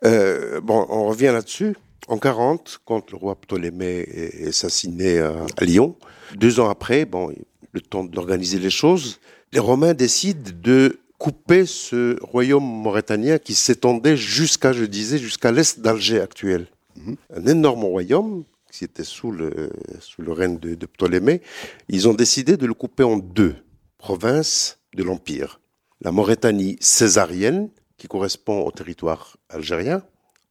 [0.05, 1.75] Euh, bon, on revient là-dessus.
[2.07, 5.95] En 40, quand le roi Ptolémée est assassiné à, à Lyon,
[6.35, 7.31] deux ans après, bon,
[7.71, 9.19] le temps d'organiser les choses,
[9.53, 15.79] les Romains décident de couper ce royaume mauritanien qui s'étendait jusqu'à, je disais, jusqu'à l'est
[15.79, 16.65] d'Alger actuel.
[16.97, 17.15] Mhm.
[17.35, 21.41] Un énorme royaume qui était sous le, sous le règne de, de Ptolémée.
[21.89, 23.55] Ils ont décidé de le couper en deux
[23.97, 25.59] provinces de l'Empire.
[26.01, 30.03] La Mauritanie césarienne, qui correspond au territoire algérien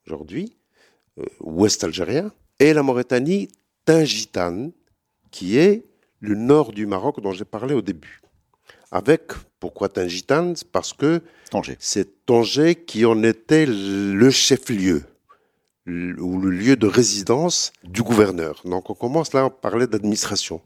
[0.06, 0.56] aujourd'hui,
[1.18, 3.48] euh, ouest algérien, et la Mauritanie
[3.85, 4.72] tingitane,
[5.30, 5.85] qui est
[6.20, 8.20] le nord du Maroc dont j'ai parlé au début.
[8.92, 10.54] Avec, pourquoi tingitane?
[10.72, 11.22] Parce que
[11.78, 15.04] c'est Tanger qui en était le chef-lieu,
[16.20, 18.61] ou le lieu de résidence du gouverneur.
[18.64, 20.61] Donc on commence là à parler d'administration.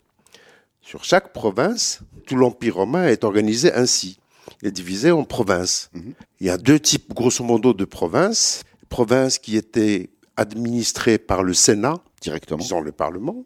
[0.80, 4.18] Sur chaque province, tout l'Empire romain est organisé ainsi.
[4.62, 5.90] Il est divisé en provinces.
[5.94, 6.12] Mhm.
[6.40, 8.62] Il y a deux types, grosso modo, de provinces.
[8.90, 12.58] Provinces qui étaient administrées par le Sénat, Directement.
[12.60, 13.44] disons le Parlement,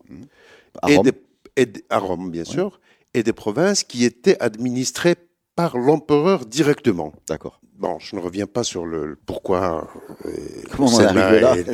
[0.83, 1.05] À et Rome.
[1.07, 1.13] des,
[1.57, 2.81] et des- à Rome, bien sûr,
[3.15, 5.17] et des provinces qui étaient administrées
[5.55, 7.13] par l'empereur directement.
[7.29, 7.61] D'accord.
[7.79, 9.89] Bon, je ne reviens pas sur le, pourquoi.
[10.27, 10.31] euh,
[10.75, 11.65] Comment on arrivé là et-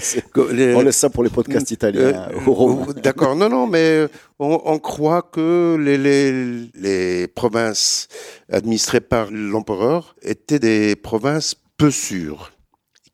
[0.74, 2.28] On laisse ça pour les podcasts italiens.
[2.30, 2.86] euh, Romain.
[2.90, 4.06] euh, D'accord, non, non, mais
[4.38, 8.08] on, on croit que les, les, les provinces
[8.52, 12.52] administrées par l'empereur étaient des provinces peu sûres,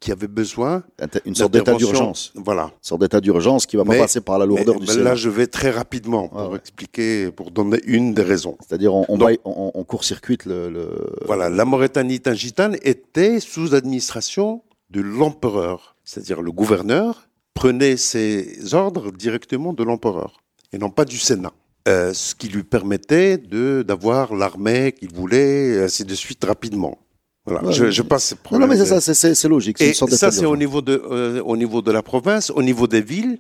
[0.01, 0.83] qui avaient besoin
[1.27, 2.33] Une sorte d'état d'urgence.
[2.35, 2.65] Voilà.
[2.65, 4.93] Une sorte d'état d'urgence qui va pas Mais- passer par la lourdeur Mais- du mais
[4.95, 5.05] Sénat.
[5.11, 6.57] là, je vais très rapidement pour ouais.
[6.59, 8.57] expliquer, pour donner une des raisons.
[8.67, 10.91] C'est-à-dire, on, on, Donc- va- on- on court-circuite le, le-
[11.27, 19.13] Voilà, la Mauritanie tingitane était sous administration de l'empereur, c'est-à-dire le gouverneur prenait ses ordres
[19.13, 20.41] directement de l'empereur
[20.73, 21.53] et non pas du Sénat.
[21.89, 26.99] Euh, ce qui lui permettait de d'avoir l'armée qu'il voulait, ainsi de suite, rapidement.
[27.47, 28.35] Voilà, Ouais, je, passe.
[28.53, 29.81] Non, non, mais c'est ça, c'est- logique.
[29.81, 32.87] Et une ça, c'est au niveau de euh, au niveau de la province, au niveau
[32.87, 33.39] des villes.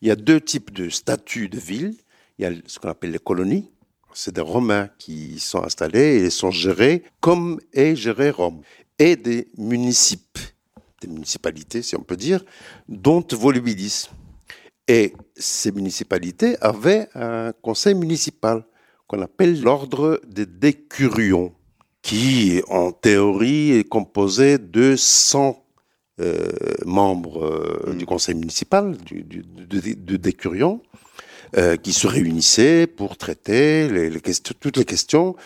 [0.00, 1.94] Il y a deux types de statuts de villes.
[2.38, 3.70] Il y a ce qu'on appelle les colonies.
[4.14, 8.62] C'est des Romains qui sont installés et sont gérés comme est géré Rome.
[8.98, 10.38] Et des municipes,
[11.00, 12.44] des municipalités, si on peut dire,
[12.88, 14.08] dont Volubilis.
[14.88, 18.64] Et ces municipalités avaient un conseil municipal
[19.06, 21.52] qu'on appelle l'ordre des décurions,
[22.08, 25.62] qui, en théorie, est composé de 100
[26.22, 26.48] euh,
[26.86, 30.80] membres euh, du conseil municipal, du, du- de, de- de décurions,
[31.58, 35.36] euh, qui se réunissaient pour traiter les, les questions, toutes les questions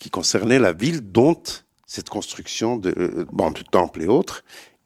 [0.00, 1.40] qui concernaient la ville, dont
[1.86, 2.92] cette construction de,
[3.32, 4.42] bon, du temple et autres,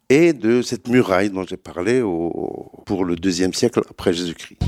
[0.09, 4.59] et de cette muraille dont j'ai parlé au, pour le deuxième siècle après Jésus-Christ.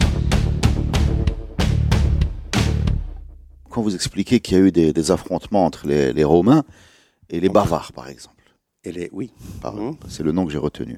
[3.75, 6.63] Quand vous expliquez qu'il y a eu des, des affrontements entre les, les Romains
[7.29, 8.55] et les Bavares, par exemple.
[8.85, 9.33] Et les, oui.
[9.65, 9.97] Mhm.
[10.07, 10.97] C'est le nom que j'ai retenu.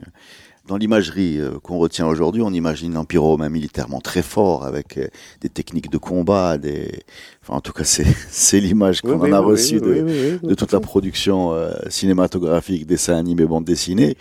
[0.67, 5.07] Dans l'imagerie euh, qu'on retient aujourd'hui, on imagine l'Empire romain militairement très fort, avec euh,
[5.41, 6.99] des techniques de combat, des...
[7.41, 10.71] Enfin, en tout cas, c'est l'image qu'on Oui, en a oui, reçue oui, de, toute
[10.71, 14.17] la production euh, cinématographique, dessins animés, bande dessinée.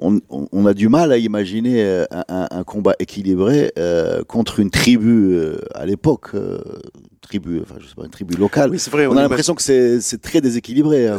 [0.00, 0.20] On-
[0.52, 5.58] on a du mal à imaginer euh, un, combat équilibré euh, contre une tribu euh,
[5.74, 6.58] à l'époque, euh,
[7.20, 8.70] tribu, enfin je sais pas, une tribu locale.
[8.70, 9.06] Oui, c'est vrai.
[9.06, 11.08] on, a l'impression que c'est très déséquilibré.
[11.08, 11.18] hein.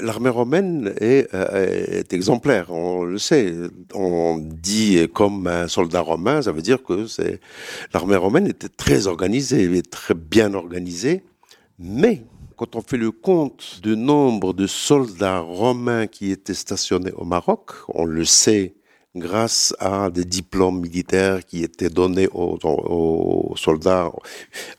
[0.00, 3.52] L'armée romaine est, est exemplaire, on le sait.
[3.94, 7.40] On dit comme un soldat romain, ça veut dire que c'est
[7.92, 11.22] l'armée romaine était très organisée, très bien organisée,
[11.78, 12.22] mais
[12.56, 17.72] Quand on fait le compte du nombre de soldats romains qui étaient stationnés au Maroc,
[17.88, 18.74] on le sait
[19.16, 24.12] grâce à des diplômes militaires qui étaient donnés aux, soldats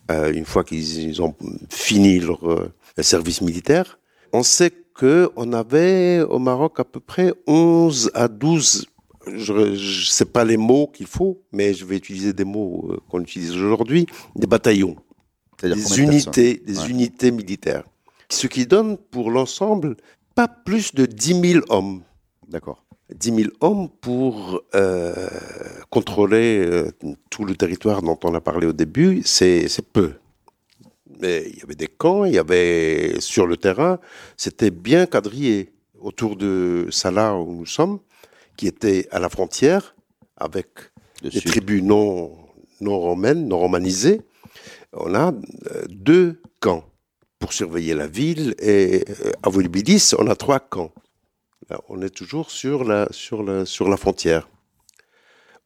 [0.10, 1.36] euh, une fois qu'ils ont
[1.70, 2.72] fini leur euh,
[3.02, 4.00] service militaire.
[4.32, 8.88] On sait qu'on avait au Maroc à peu près 11 à 12
[9.34, 12.98] je ne sais pas les mots qu'il faut, mais je vais utiliser des mots euh,
[13.10, 14.06] qu'on utilise aujourd'hui,
[14.36, 14.96] des bataillons,
[15.62, 17.84] des unités, des unités militaires.
[18.30, 19.96] Ce qui donne pour l'ensemble
[20.34, 22.02] pas plus de 10 000 hommes.
[22.48, 22.84] D'accord.
[23.14, 25.14] 10 000 hommes pour euh,
[25.90, 26.92] contrôler euh,
[27.30, 30.14] tout le territoire dont on a parlé au début, c'est peu.
[31.22, 34.00] Mais il y avait des camps, il y avait sur le terrain,
[34.38, 35.72] c'était bien quadrillé.
[36.02, 38.00] Autour de Salah où nous sommes,
[38.58, 39.96] qui était à la frontière
[40.38, 40.68] avec
[41.24, 42.32] des tribus non,
[42.82, 44.22] non romaines, non romanisées,
[44.96, 46.86] on a euh, deux camps
[47.40, 50.92] pour surveiller la ville et euh, à Volubilis, on a trois camps.
[51.70, 54.48] Là, on est toujours sur la, sur, la, sur la frontière.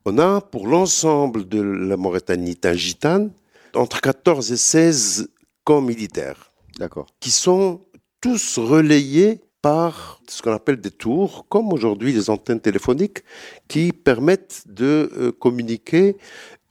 [0.06, 3.32] On a pour l'ensemble de la Mauritanie tangitane
[3.76, 5.30] entre 14 et 16
[5.64, 6.52] camps militaires.
[6.78, 7.08] D'accord.
[7.20, 7.82] Qui sont
[8.22, 13.24] tous relayés par ce qu'on appelle des tours, comme aujourd'hui les antennes téléphoniques,
[13.68, 16.16] qui permettent de euh, communiquer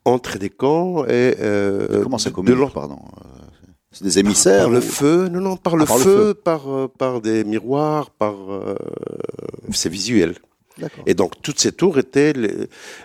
[0.08, 1.36] entre des camps et...
[1.40, 3.44] Euh, Comment ça communique, pardon euh,
[3.90, 6.62] c'est des émissaires Par, le feu, non, non, par le, ah, feu, Par,
[6.98, 8.34] par des miroirs, par...
[9.72, 10.34] c'est visuel.
[11.06, 12.34] Et donc toutes ces tours étaient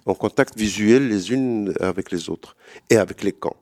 [0.05, 2.55] en contact visuel les unes avec les autres
[2.89, 3.55] et avec les camps.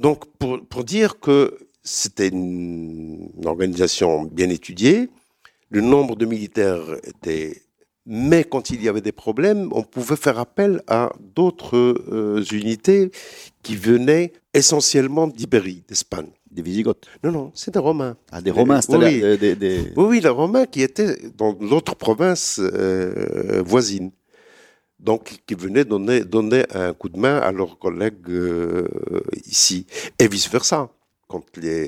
[0.00, 5.10] Donc pour, pour dire que c'était une organisation bien étudiée,
[5.70, 7.62] le nombre de militaires était...
[8.12, 13.12] Mais quand il y avait des problèmes, on pouvait faire appel à d'autres euh, unités
[13.62, 16.26] qui venaient essentiellement d'Ibérie, d'Espagne.
[16.50, 18.16] Des Visigoths Non, non, c'est des Romains.
[18.32, 19.38] Ah, des Romains, c'était oui.
[19.38, 19.92] Des, des...
[19.94, 24.10] oui, oui, les Romains qui étaient dans d'autres provinces euh, voisines.
[24.98, 28.88] Donc, qui venaient donner, donner un coup de main à leurs collègues euh,
[29.46, 29.86] ici.
[30.18, 30.90] Et vice-versa.
[31.28, 31.86] Quand les,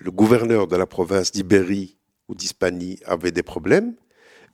[0.00, 1.98] le gouverneur de la province d'Ibérie
[2.28, 3.94] ou d'Hispanie avaient des problèmes,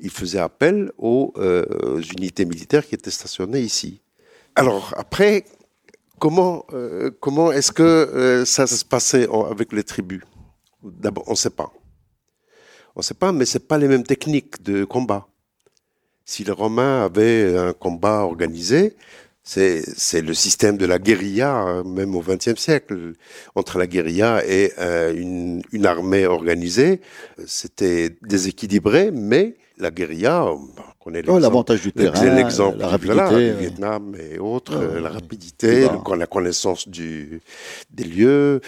[0.01, 4.01] ils faisaient appel aux euh, unités militaires qui étaient stationnées ici.
[4.55, 5.45] Alors après,
[6.19, 10.23] comment, euh, comment est-ce que euh, ça se passait avec les tribus?
[10.83, 11.73] D'abord, on ne sait pas.
[12.95, 15.27] On ne sait pas, mais ce pas les mêmes techniques de combat.
[16.25, 18.97] Si les Romains avaient un combat organisé,
[19.43, 23.15] c'est le système de la guérilla, même au XXe siècle,
[23.55, 24.75] entre la guérilla et
[25.15, 27.01] une, une, armée organisée.
[27.47, 30.69] C'était déséquilibré, mais la guérilla, on
[30.99, 36.27] connaît oh, l'avantage du terrain, l'exemple la rapidité, du Vietnam et autres, la rapidité, la
[36.27, 37.41] connaissance du,
[37.91, 38.61] des lieux,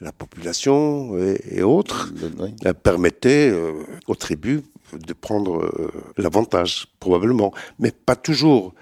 [0.00, 1.16] la population
[1.50, 2.54] et, autres, oui.
[2.82, 3.72] permettait euh,
[4.06, 8.74] aux tribus de prendre euh, l'avantage, probablement, mais pas toujours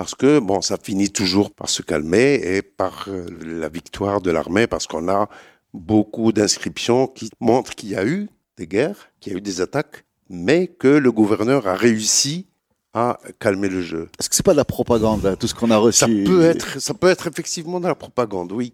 [0.00, 4.30] parce que bon, ça finit toujours par se calmer et par euh, la victoire de
[4.30, 5.28] l'armée, parce qu'on a
[5.74, 9.60] beaucoup d'inscriptions qui montrent qu'il y a eu des guerres, qu'il y a eu des
[9.60, 12.46] attaques, mais que le gouverneur a réussi
[12.94, 14.08] à calmer le jeu.
[14.18, 15.98] Est-ce que c'est pas de la propagande, tout ce qu'on a reçu?
[15.98, 18.72] Ça peut être, ça peut être effectivement de la propagande, oui.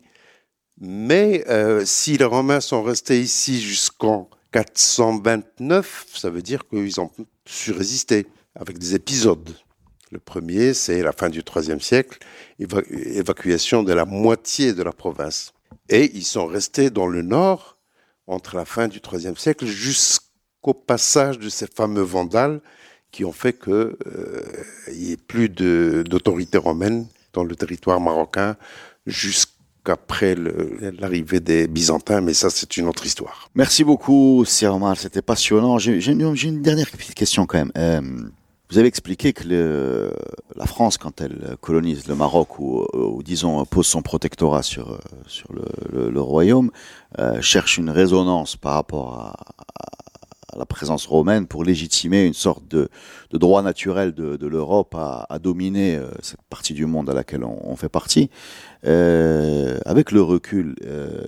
[0.78, 7.11] Mais euh, si les Romains sont restés ici jusqu'en 429, ça veut dire qu'ils ont
[7.46, 9.57] su résister avec des épisodes.
[10.11, 12.18] Le premier, c'est la fin du IIIe siècle,
[12.59, 15.52] évacuation de la moitié de la province.
[15.88, 17.78] Et ils sont restés dans le nord
[18.26, 19.66] entre la fin du IIIe siècle
[20.67, 22.61] jusqu'au passage de ces fameux Vandales
[23.12, 23.95] qui ont fait qu'il euh,
[24.93, 28.57] n'y ait plus d'autorité romaine dans le territoire marocain
[29.07, 30.35] jusqu'après
[30.99, 33.49] l'arrivée des Byzantins, mais ça c'est une autre histoire.
[33.55, 35.79] Merci beaucoup, Sir Omar, c'était passionnant.
[35.79, 37.73] J'ai une, dernière petite question quand même.
[37.79, 38.01] Euh,
[38.69, 40.12] vous avez expliqué que
[40.57, 44.99] la France, quand elle colonise le Maroc ou, disons pose son protectorat sur
[45.29, 46.73] sur le, royaume,
[47.21, 49.37] euh, cherche une résonance par rapport à,
[50.57, 52.88] la présence romaine pour légitimer une sorte de,
[53.32, 57.88] droit naturel de, l'Europe à, dominer euh, cette partie du monde à laquelle on, fait
[57.88, 58.30] partie.
[58.84, 61.26] Euh, avec le recul, euh,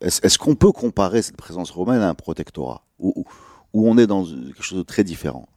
[0.00, 3.24] est-ce est qu'on peut comparer cette présence romaine à un protectorat où
[3.72, 5.48] on est dans quelque chose de très différent?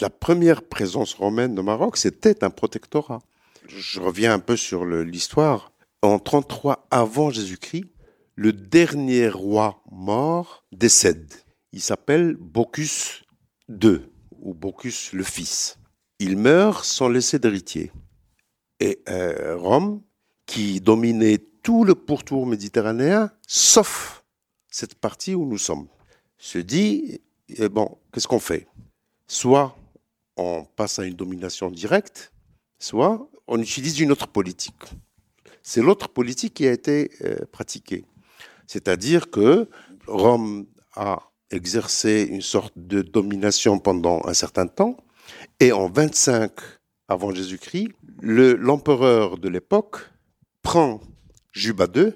[0.00, 3.20] La première présence romaine au Maroc, c'était un protectorat.
[3.68, 5.72] Je reviens un peu sur l'histoire.
[6.02, 7.84] En 33 avant Jésus-Christ,
[8.34, 11.30] le dernier roi mort décède.
[11.72, 13.24] Il s'appelle Bocchus
[13.68, 14.00] II,
[14.40, 15.78] ou Bocchus le fils.
[16.18, 17.92] Il meurt sans laisser d'héritier.
[18.80, 20.02] Et euh, Rome,
[20.46, 24.24] qui dominait tout le pourtour méditerranéen, sauf
[24.68, 25.88] cette partie où nous sommes,
[26.38, 28.66] se dit, eh bon, qu'est-ce qu'on fait?
[29.28, 29.76] Soit
[30.36, 32.32] on passe à une domination directe,
[32.78, 34.82] soit on utilise une autre politique.
[35.62, 38.04] C'est l'autre politique qui a été euh, pratiquée.
[38.66, 39.68] C'est-à-dire que
[40.06, 44.96] Rome a exercé une sorte de domination pendant un certain temps,
[45.58, 46.52] et en 25
[47.08, 47.88] avant Jésus-Christ,
[48.22, 49.98] l'empereur de l'époque
[50.62, 51.00] prend
[51.52, 52.12] Juba II,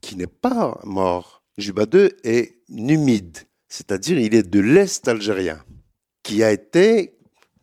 [0.00, 1.42] qui n'est pas mort.
[1.56, 5.58] Juba II est numide, c'est-à-dire il est de l'Est algérien,
[6.22, 7.16] qui a été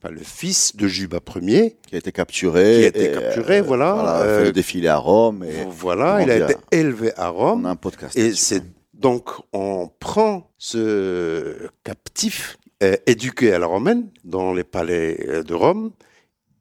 [0.09, 3.93] le fils de Juba Ier, qui a été capturé, qui a été capturé, euh, voilà,
[3.93, 7.61] voilà euh, fait le défilé à Rome, et voilà, il a été élevé à Rome.
[7.61, 8.17] On a un podcast.
[8.17, 8.63] Et c'est
[9.03, 15.91] donc on prend ce captif euh, éduqué à la romaine dans les palais de Rome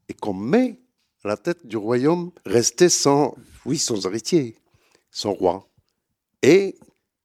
[0.09, 0.77] et qu'on met
[1.23, 3.33] à la tête du royaume resté sans,
[3.65, 4.57] oui, sans héritier,
[5.09, 5.69] sans roi.
[6.41, 6.75] Et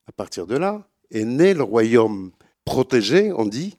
[0.06, 2.30] à partir de là est né le royaume
[2.64, 3.76] protégé, on dit,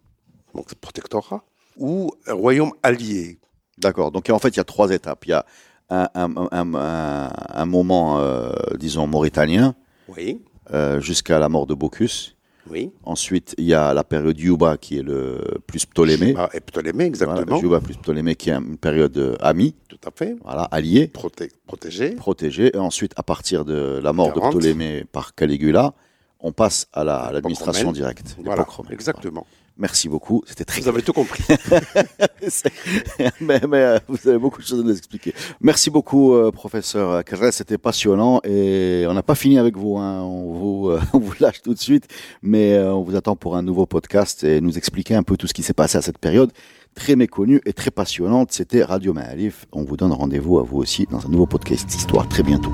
[0.54, 1.46] donc protectorat,
[1.78, 3.40] ou un royaume allié.
[3.78, 4.12] D'accord.
[4.12, 5.26] Donc en fait, il y a trois étapes.
[5.26, 5.46] Il y a
[5.90, 9.74] un, moment, euh, disons, mauritanien,
[10.10, 10.42] oui.
[10.74, 12.36] Euh, jusqu'à la mort de Bocchus.
[12.70, 12.92] Oui.
[13.04, 16.30] Ensuite, il y a la période Yuba qui est le plus Ptolémée.
[16.30, 17.60] Yuba et Ptolémée, exactement.
[17.60, 19.76] Yuba plus Ptolémée qui est une période euh, amie.
[19.88, 20.36] Tout à fait.
[20.44, 21.08] Voilà, alliée.
[21.08, 22.12] protégée.
[22.12, 22.76] Protégée.
[22.76, 25.94] Et ensuite, à partir de la mort de Ptolémée par Caligula,
[26.40, 28.38] on passe à l'administration directe.
[28.44, 29.48] Voilà, exactement.
[29.80, 30.82] Merci beaucoup, c'était très.
[30.82, 31.42] Vous avez tout compris.
[33.40, 35.34] mais, euh, vous avez beaucoup de choses à nous expliquer.
[35.62, 39.98] Merci beaucoup, euh, professeur Carré, c'était passionnant et on n'a pas fini avec vous.
[39.98, 40.22] Hein.
[40.22, 42.08] On, vous euh, on vous lâche tout de suite,
[42.42, 45.54] mais on vous attend pour un nouveau podcast et nous expliquer un peu tout ce
[45.54, 46.52] qui s'est passé à cette période
[46.94, 48.52] très méconnue et très passionnante.
[48.52, 49.66] C'était Radio Maalif.
[49.72, 52.74] On vous donne rendez-vous à vous aussi dans un nouveau podcast Histoire très bientôt.